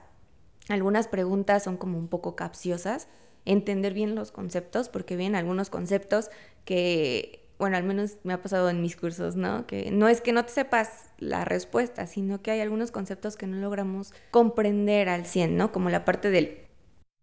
Algunas 0.70 1.08
preguntas 1.08 1.64
son 1.64 1.78
como 1.78 1.98
un 1.98 2.08
poco 2.08 2.36
capciosas, 2.36 3.08
entender 3.46 3.94
bien 3.94 4.16
los 4.16 4.32
conceptos, 4.32 4.90
porque 4.90 5.16
vienen 5.16 5.36
algunos 5.36 5.70
conceptos 5.70 6.30
que, 6.66 7.50
bueno, 7.58 7.78
al 7.78 7.84
menos 7.84 8.18
me 8.24 8.34
ha 8.34 8.42
pasado 8.42 8.70
en 8.70 8.82
mis 8.82 8.96
cursos, 8.96 9.36
¿no? 9.36 9.66
Que 9.66 9.92
no 9.92 10.08
es 10.08 10.22
que 10.22 10.34
no 10.34 10.46
te 10.46 10.52
sepas 10.52 11.10
la 11.18 11.46
respuesta, 11.46 12.08
sino 12.08 12.42
que 12.42 12.52
hay 12.52 12.62
algunos 12.62 12.92
conceptos 12.92 13.36
que 13.36 13.48
no 13.48 13.58
logramos 13.58 14.14
comprender 14.30 15.10
al 15.10 15.26
100, 15.26 15.58
¿no? 15.58 15.72
Como 15.72 15.90
la 15.90 16.06
parte 16.06 16.30
del 16.30 16.60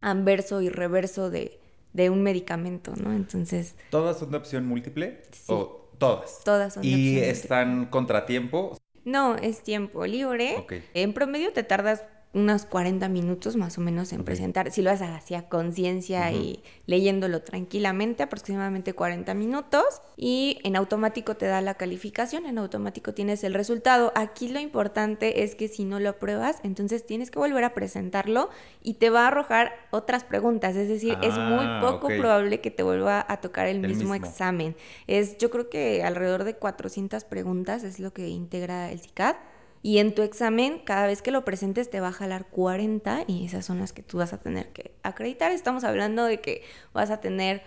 anverso 0.01 0.61
y 0.61 0.69
reverso 0.69 1.31
de, 1.31 1.61
de 1.93 2.11
un 2.11 2.23
medicamento, 2.23 2.95
¿no? 2.97 3.13
Entonces... 3.13 3.77
¿Todas 3.91 4.19
son 4.19 4.31
de 4.31 4.37
opción 4.37 4.67
múltiple? 4.67 5.23
Sí. 5.33 5.53
¿O 5.53 5.91
todas? 5.99 6.43
Todas 6.45 6.75
son 6.75 6.83
de 6.83 6.89
¿Y 6.89 7.19
están 7.19 7.87
contratiempo? 7.87 8.77
No, 9.05 9.37
es 9.37 9.63
tiempo 9.63 10.05
libre. 10.07 10.67
En 10.95 11.15
promedio 11.15 11.53
te 11.53 11.63
tardas 11.63 12.05
unos 12.35 12.67
40 12.67 13.09
minutos 13.09 13.57
más 13.57 13.79
o 13.79 13.81
menos 13.81 14.13
en 14.13 14.23
presentar. 14.23 14.71
Si 14.71 14.83
lo 14.83 14.91
haces 14.91 15.09
hacia 15.09 15.49
conciencia 15.49 16.31
y 16.31 16.63
leyéndolo 16.87 17.43
tranquilamente, 17.43 18.23
aproximadamente 18.23 18.93
40 18.93 19.33
minutos. 19.35 20.03
Y 20.17 20.59
en 20.63 20.77
automático 20.77 21.37
te 21.37 21.47
da 21.47 21.61
la 21.63 21.75
calificación, 21.75 22.45
en 22.45 22.59
automático 22.59 23.15
tienes 23.15 23.45
el 23.45 23.55
resultado. 23.55 24.13
Aquí 24.15 24.49
lo 24.49 24.61
importante 24.61 25.43
es 25.43 25.55
que 25.55 25.69
si 25.69 25.85
no 25.85 26.01
lo 26.01 26.11
apruebas, 26.11 26.59
entonces 26.65 27.07
tienes 27.07 27.31
que 27.31 27.39
volver 27.39 27.65
a 27.65 27.73
presentarlo 27.73 28.51
y 28.83 28.95
te 28.95 29.09
va 29.09 29.25
a 29.25 29.29
arrojar 29.29 29.73
otras 29.91 30.25
preguntas. 30.25 30.77
Es 30.77 30.89
decir, 30.89 31.17
es 31.23 31.35
muy 31.35 31.65
ah, 31.65 31.81
poco 31.81 32.09
probable 32.09 32.61
que 32.61 32.71
te 32.71 32.83
vuelva 32.83 33.25
a 33.27 33.41
tocar 33.41 33.69
el, 33.69 33.81
mismo, 33.81 34.15
examen. 34.15 34.77
Es, 35.07 35.39
yo 35.39 35.51
creo 35.51 35.71
que 35.71 36.03
alrededor 36.03 36.45
de 36.45 36.55
400 36.55 37.25
preguntas 37.25 37.85
es 37.85 38.01
lo 38.01 38.13
que 38.13 38.29
integra 38.29 38.91
el 38.91 39.01
CICAD. 39.01 39.37
Y 39.83 39.99
en 39.99 40.15
tu 40.15 40.23
examen, 40.23 40.81
cada 40.85 41.07
vez 41.07 41.23
que 41.23 41.31
lo 41.31 41.45
presentes, 41.45 41.91
te 41.91 42.01
va 42.01 42.09
a 42.09 42.13
jalar 42.13 42.47
40 42.47 43.25
y 43.27 43.47
esas 43.47 43.65
son 43.65 43.79
las 43.79 43.93
que 43.93 44.03
tú 44.03 44.19
vas 44.19 44.33
a 44.33 44.39
tener 44.39 44.73
que 44.73 44.93
acreditar. 45.03 45.53
Estamos 45.53 45.85
hablando 45.85 46.25
de 46.25 46.41
que 46.41 46.63
vas 46.93 47.11
a 47.11 47.21
tener 47.21 47.63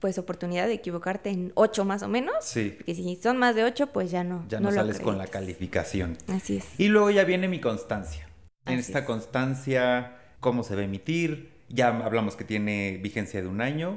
pues 0.00 0.18
oportunidad 0.18 0.66
de 0.66 0.74
equivocarte 0.74 1.30
en 1.30 1.52
8 1.54 1.84
más 1.84 2.02
o 2.02 2.08
menos. 2.08 2.34
Sí. 2.40 2.74
Porque 2.76 2.94
si 2.94 3.16
son 3.16 3.36
más 3.36 3.54
de 3.54 3.64
8, 3.64 3.88
pues 3.88 4.10
ya 4.10 4.24
no. 4.24 4.44
Ya 4.48 4.58
no, 4.60 4.72
sales 4.72 4.98
con 4.98 5.18
la 5.18 5.26
calificación. 5.26 6.16
Así 6.28 6.56
es. 6.56 6.66
Y 6.78 6.88
luego 6.88 7.10
ya 7.10 7.24
viene 7.24 7.48
mi 7.48 7.60
constancia. 7.60 8.26
en 8.66 8.78
esta 8.78 9.04
constancia, 9.04 10.16
¿cómo 10.40 10.62
se 10.62 10.74
va 10.74 10.82
a 10.82 10.84
emitir? 10.84 11.50
Ya 11.68 11.88
hablamos 11.88 12.36
que 12.36 12.44
tiene 12.44 12.98
vigencia 13.02 13.40
de 13.40 13.48
un 13.48 13.60
año, 13.60 13.96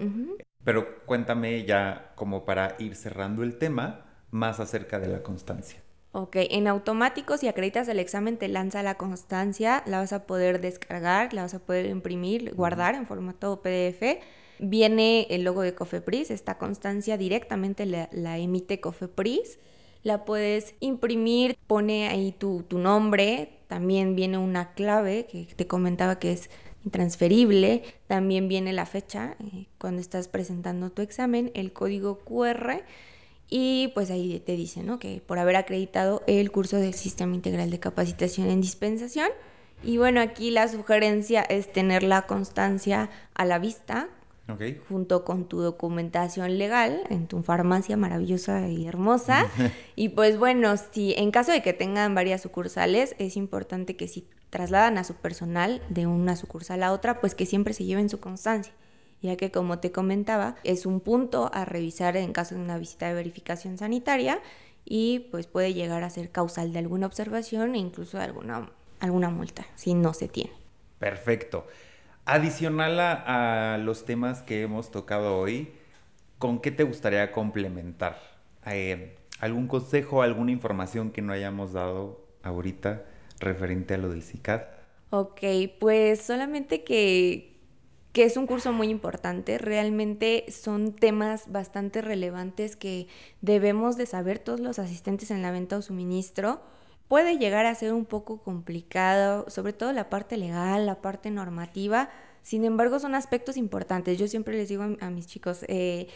pero 0.63 1.03
cuéntame 1.05 1.65
ya 1.65 2.11
como 2.15 2.45
para 2.45 2.75
ir 2.79 2.95
cerrando 2.95 3.43
el 3.43 3.57
tema 3.57 4.05
más 4.29 4.59
acerca 4.59 4.99
de 4.99 5.07
la 5.07 5.23
constancia. 5.23 5.82
Ok, 6.15 6.35
en 6.35 6.67
automático, 6.67 7.37
si 7.37 7.47
acreditas 7.47 7.87
el 7.87 7.97
examen, 7.97 8.37
te 8.37 8.47
lanza 8.47 8.83
la 8.83 8.97
constancia, 8.97 9.81
la 9.87 9.97
vas 9.97 10.13
a 10.13 10.27
poder 10.27 10.61
descargar, 10.61 11.33
la 11.33 11.41
vas 11.41 11.55
a 11.55 11.59
poder 11.59 11.87
imprimir, 11.87 12.53
guardar 12.53 12.93
en 12.93 13.07
formato 13.07 13.63
PDF. 13.63 14.19
Viene 14.59 15.25
el 15.31 15.43
logo 15.43 15.63
de 15.63 15.73
Cofepris, 15.73 16.29
esta 16.29 16.59
constancia 16.59 17.17
directamente 17.17 17.87
la, 17.87 18.37
emite 18.37 18.79
Cofepris. 18.79 19.57
La 20.03 20.23
puedes 20.23 20.75
imprimir, 20.81 21.57
pone 21.65 22.07
ahí 22.07 22.31
tu, 22.31 22.63
nombre, 22.69 23.61
también 23.67 24.15
viene 24.15 24.37
una 24.37 24.75
clave 24.75 25.25
que 25.25 25.47
te 25.55 25.65
comentaba 25.65 26.19
que 26.19 26.33
es 26.33 26.51
intransferible, 26.85 27.81
también 28.05 28.47
viene 28.47 28.71
la 28.71 28.85
fecha 28.85 29.35
eh, 29.39 29.65
cuando 29.79 29.99
estás 29.99 30.27
presentando 30.27 30.91
tu 30.91 31.01
examen, 31.01 31.49
el 31.55 31.73
código 31.73 32.19
QR 32.19 32.83
y 33.55 33.89
pues 33.89 34.09
ahí 34.09 34.41
te 34.43 34.55
dice, 34.55 34.81
¿no? 34.81 34.97
Que 34.97 35.21
por 35.23 35.37
haber 35.37 35.57
acreditado 35.57 36.23
el 36.25 36.51
curso 36.51 36.77
del 36.77 36.95
Sistema 36.95 37.35
Integral 37.35 37.69
de 37.69 37.79
Capacitación 37.79 38.49
en 38.49 38.61
Dispensación. 38.61 39.29
Y 39.83 39.99
bueno, 39.99 40.21
aquí 40.21 40.49
la 40.49 40.67
sugerencia 40.67 41.43
es 41.43 41.71
tener 41.71 42.01
la 42.01 42.23
constancia 42.23 43.11
a 43.35 43.45
la 43.45 43.59
vista, 43.59 44.09
junto 44.89 45.23
con 45.23 45.45
tu 45.45 45.61
documentación 45.61 46.57
legal 46.57 47.03
en 47.11 47.27
tu 47.27 47.43
farmacia 47.43 47.95
maravillosa 47.95 48.67
y 48.69 48.87
hermosa. 48.87 49.45
y 49.95 50.09
pues 50.09 50.39
bueno, 50.39 50.73
si 50.91 51.13
en 51.13 51.29
caso 51.29 51.51
de 51.51 51.61
que 51.61 51.73
tengan 51.73 52.15
varias 52.15 52.41
sucursales, 52.41 53.15
es 53.19 53.37
importante 53.37 53.95
que 53.95 54.07
si 54.07 54.27
trasladan 54.49 54.97
a 54.97 55.03
su 55.03 55.13
personal 55.13 55.79
de 55.89 56.07
una 56.07 56.35
sucursal 56.37 56.81
a 56.81 56.91
otra, 56.91 57.21
pues 57.21 57.35
que 57.35 57.45
siempre 57.45 57.75
se 57.75 57.85
lleven 57.85 58.09
su 58.09 58.19
constancia 58.19 58.73
ya 59.23 59.37
que 59.37 59.51
como 59.51 59.79
te 59.79 59.91
comentaba, 59.91 60.55
es 60.63 60.85
un 60.85 60.99
punto 60.99 61.49
a 61.53 61.65
revisar 61.65 62.17
en 62.17 62.33
caso 62.33 62.55
de 62.55 62.61
una 62.61 62.77
visita 62.77 63.07
de 63.07 63.13
verificación 63.13 63.77
sanitaria 63.77 64.39
y 64.85 65.27
pues 65.31 65.47
puede 65.47 65.73
llegar 65.73 66.03
a 66.03 66.09
ser 66.09 66.29
causal 66.29 66.73
de 66.73 66.79
alguna 66.79 67.07
observación 67.07 67.73
e 67.73 67.79
incluso 67.79 68.17
de 68.17 68.25
alguna, 68.25 68.69
alguna 68.99 69.29
multa 69.29 69.65
si 69.75 69.93
no 69.93 70.13
se 70.13 70.27
tiene. 70.27 70.51
Perfecto. 70.99 71.65
Adicional 72.25 72.99
a, 72.99 73.77
los 73.77 74.05
temas 74.05 74.41
que 74.41 74.61
hemos 74.61 74.91
tocado 74.91 75.37
hoy, 75.37 75.71
¿con 76.37 76.59
qué 76.59 76.71
te 76.71 76.83
gustaría 76.83 77.31
complementar? 77.31 78.17
Eh, 78.65 79.15
¿Algún 79.39 79.67
consejo, 79.67 80.21
alguna 80.21 80.51
información 80.51 81.11
que 81.11 81.21
no 81.21 81.33
hayamos 81.33 81.73
dado 81.73 82.25
ahorita 82.43 83.03
referente 83.39 83.93
a 83.93 83.97
lo 83.97 84.09
del 84.09 84.23
CICAD? 84.23 84.61
Ok, 85.09 85.41
pues 85.79 86.21
solamente 86.21 86.83
que, 86.83 87.52
que 88.13 88.23
es 88.23 88.37
un 88.37 88.45
curso 88.45 88.71
muy 88.71 88.89
importante. 88.89 89.57
Realmente 89.57 90.45
son 90.49 90.93
temas 90.93 91.51
bastante 91.51 92.01
relevantes 92.01 92.75
que 92.75 93.07
debemos 93.41 93.97
de 93.97 94.05
saber 94.05 94.37
todos 94.37 94.59
los 94.59 94.77
asistentes 94.77 95.31
en 95.31 95.41
la 95.41 95.51
venta 95.51 95.77
o 95.77 95.81
suministro. 95.81 96.61
Puede 97.07 97.39
llegar 97.39 97.65
a 97.65 97.73
ser 97.73 97.91
un 97.91 98.05
poco 98.05 98.37
complicado, 98.37 99.49
sobre 99.49 99.73
todo 99.73 99.91
la 99.93 100.09
parte 100.11 100.37
legal, 100.37 100.85
la 100.85 101.01
parte 101.01 101.31
normativa. 101.31 102.09
Sin 102.43 102.65
embargo, 102.65 102.99
son 102.99 103.15
aspectos 103.15 103.57
importantes. 103.57 104.19
Yo 104.19 104.27
siempre 104.27 104.55
les 104.55 104.69
digo 104.69 104.83
a, 104.83 105.09
mis 105.09 105.25
chicos, 105.25 105.65
eh, 105.67 106.07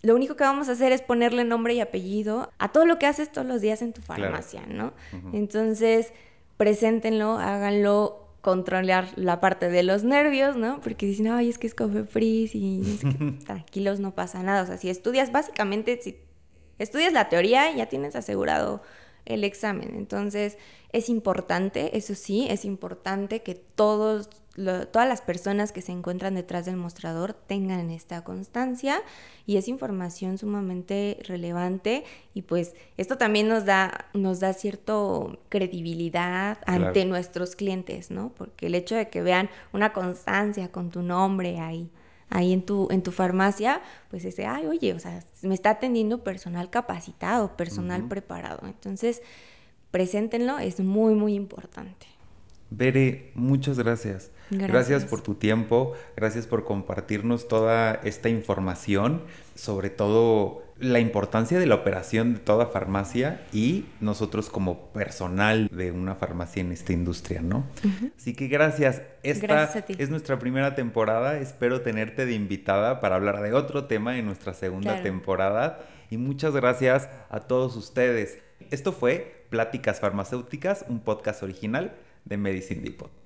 lo 0.00 0.14
único 0.14 0.34
que 0.34 0.44
vamos 0.44 0.70
a 0.70 0.72
hacer 0.72 0.92
es 0.92 1.02
ponerle 1.02 1.44
nombre 1.44 1.74
y 1.74 1.80
apellido 1.80 2.50
a 2.58 2.72
todo 2.72 2.86
lo 2.86 2.98
que 2.98 3.06
haces 3.06 3.30
todos 3.30 3.46
los 3.46 3.60
días 3.60 3.82
en 3.82 3.92
tu 3.92 4.00
farmacia, 4.00 4.64
¿no? 4.66 4.94
Entonces, 5.32 6.12
preséntenlo, 6.56 7.32
háganlo 7.38 8.27
controlar 8.40 9.08
la 9.16 9.40
parte 9.40 9.68
de 9.68 9.82
los 9.82 10.04
nervios, 10.04 10.56
¿no? 10.56 10.80
Porque 10.80 11.06
dicen, 11.06 11.28
ay, 11.28 11.48
es 11.48 11.58
que 11.58 11.66
es 11.66 11.74
Cofepris 11.74 12.54
y 12.54 12.98
tranquilos, 13.46 14.00
no 14.00 14.14
pasa 14.14 14.42
nada. 14.42 14.62
O 14.62 14.66
sea, 14.66 14.78
si 14.78 14.90
estudias, 14.90 15.32
básicamente, 15.32 15.98
si 16.00 16.16
estudias 16.78 17.12
la 17.12 17.28
teoría, 17.28 17.74
ya 17.74 17.86
tienes 17.86 18.16
asegurado 18.16 18.82
el 19.24 19.44
examen. 19.44 19.94
Entonces, 19.94 20.56
es 20.92 21.08
importante, 21.08 21.96
eso 21.96 22.14
sí, 22.14 22.46
es 22.48 22.64
importante 22.64 23.42
que 23.42 23.54
todos 23.54 24.30
todas 24.90 25.08
las 25.08 25.20
personas 25.20 25.72
que 25.72 25.82
se 25.82 25.92
encuentran 25.92 26.34
detrás 26.34 26.66
del 26.66 26.76
mostrador 26.76 27.32
tengan 27.32 27.90
esta 27.90 28.24
constancia 28.24 29.00
y 29.46 29.56
es 29.56 29.68
información 29.68 30.36
sumamente 30.36 31.18
relevante 31.24 32.04
y 32.34 32.42
pues 32.42 32.74
esto 32.96 33.16
también 33.18 33.48
nos 33.48 33.64
da 33.64 34.06
nos 34.14 34.40
da 34.40 34.52
cierto 34.52 35.38
credibilidad 35.48 36.58
ante 36.66 37.04
nuestros 37.04 37.54
clientes, 37.54 38.10
¿no? 38.10 38.32
Porque 38.34 38.66
el 38.66 38.74
hecho 38.74 38.96
de 38.96 39.08
que 39.08 39.22
vean 39.22 39.48
una 39.72 39.92
constancia 39.92 40.72
con 40.72 40.90
tu 40.90 41.02
nombre 41.02 41.60
ahí 41.60 41.90
ahí 42.30 42.52
en 42.52 42.60
tu, 42.60 42.88
en 42.90 43.02
tu 43.02 43.10
farmacia, 43.10 43.80
pues 44.10 44.24
ese, 44.26 44.44
ay, 44.44 44.66
oye, 44.66 44.92
o 44.92 44.98
sea, 44.98 45.24
me 45.40 45.54
está 45.54 45.70
atendiendo 45.70 46.24
personal 46.24 46.68
capacitado, 46.68 47.56
personal 47.56 48.06
preparado. 48.06 48.66
Entonces, 48.66 49.22
preséntenlo, 49.90 50.58
es 50.58 50.78
muy, 50.80 51.14
muy 51.14 51.34
importante. 51.34 52.06
Bere, 52.70 53.30
muchas 53.34 53.78
gracias. 53.78 54.30
gracias. 54.50 55.04
por 55.04 55.22
tu 55.22 55.34
tiempo, 55.34 55.94
gracias 56.16 56.46
por 56.46 56.64
compartirnos 56.64 57.48
toda 57.48 57.94
esta 58.04 58.28
información, 58.28 59.22
sobre 59.54 59.90
todo 59.90 60.62
la 60.78 61.00
importancia 61.00 61.58
de 61.58 61.66
la 61.66 61.74
operación 61.74 62.34
de 62.34 62.40
toda 62.40 62.66
farmacia 62.66 63.42
y 63.52 63.86
nosotros 64.00 64.48
como 64.48 64.92
personal 64.92 65.68
de 65.72 65.90
una 65.92 66.14
farmacia 66.14 66.60
en 66.60 66.70
esta 66.70 66.92
industria, 66.92 67.40
¿no? 67.40 67.66
Así 68.16 68.34
que 68.34 68.48
gracias. 68.48 69.02
Esta 69.22 69.64
es 69.88 70.10
nuestra 70.10 70.38
primera 70.38 70.74
temporada, 70.74 71.38
espero 71.38 71.80
tenerte 71.80 72.26
de 72.26 72.34
invitada 72.34 73.00
para 73.00 73.16
hablar 73.16 73.40
de 73.42 73.52
otro 73.54 73.86
tema 73.86 74.18
en 74.18 74.26
nuestra 74.26 74.54
segunda 74.54 75.02
temporada 75.02 75.80
y 76.10 76.16
muchas 76.16 76.54
gracias 76.54 77.08
a 77.30 77.40
todos 77.40 77.76
ustedes. 77.76 78.38
Esto 78.70 78.92
fue 78.92 79.46
Pláticas 79.50 80.00
Farmacéuticas, 80.00 80.84
un 80.88 81.00
podcast 81.00 81.42
original 81.42 81.92
de 82.28 82.36
Medicine 82.36 82.82
Depot. 82.82 83.17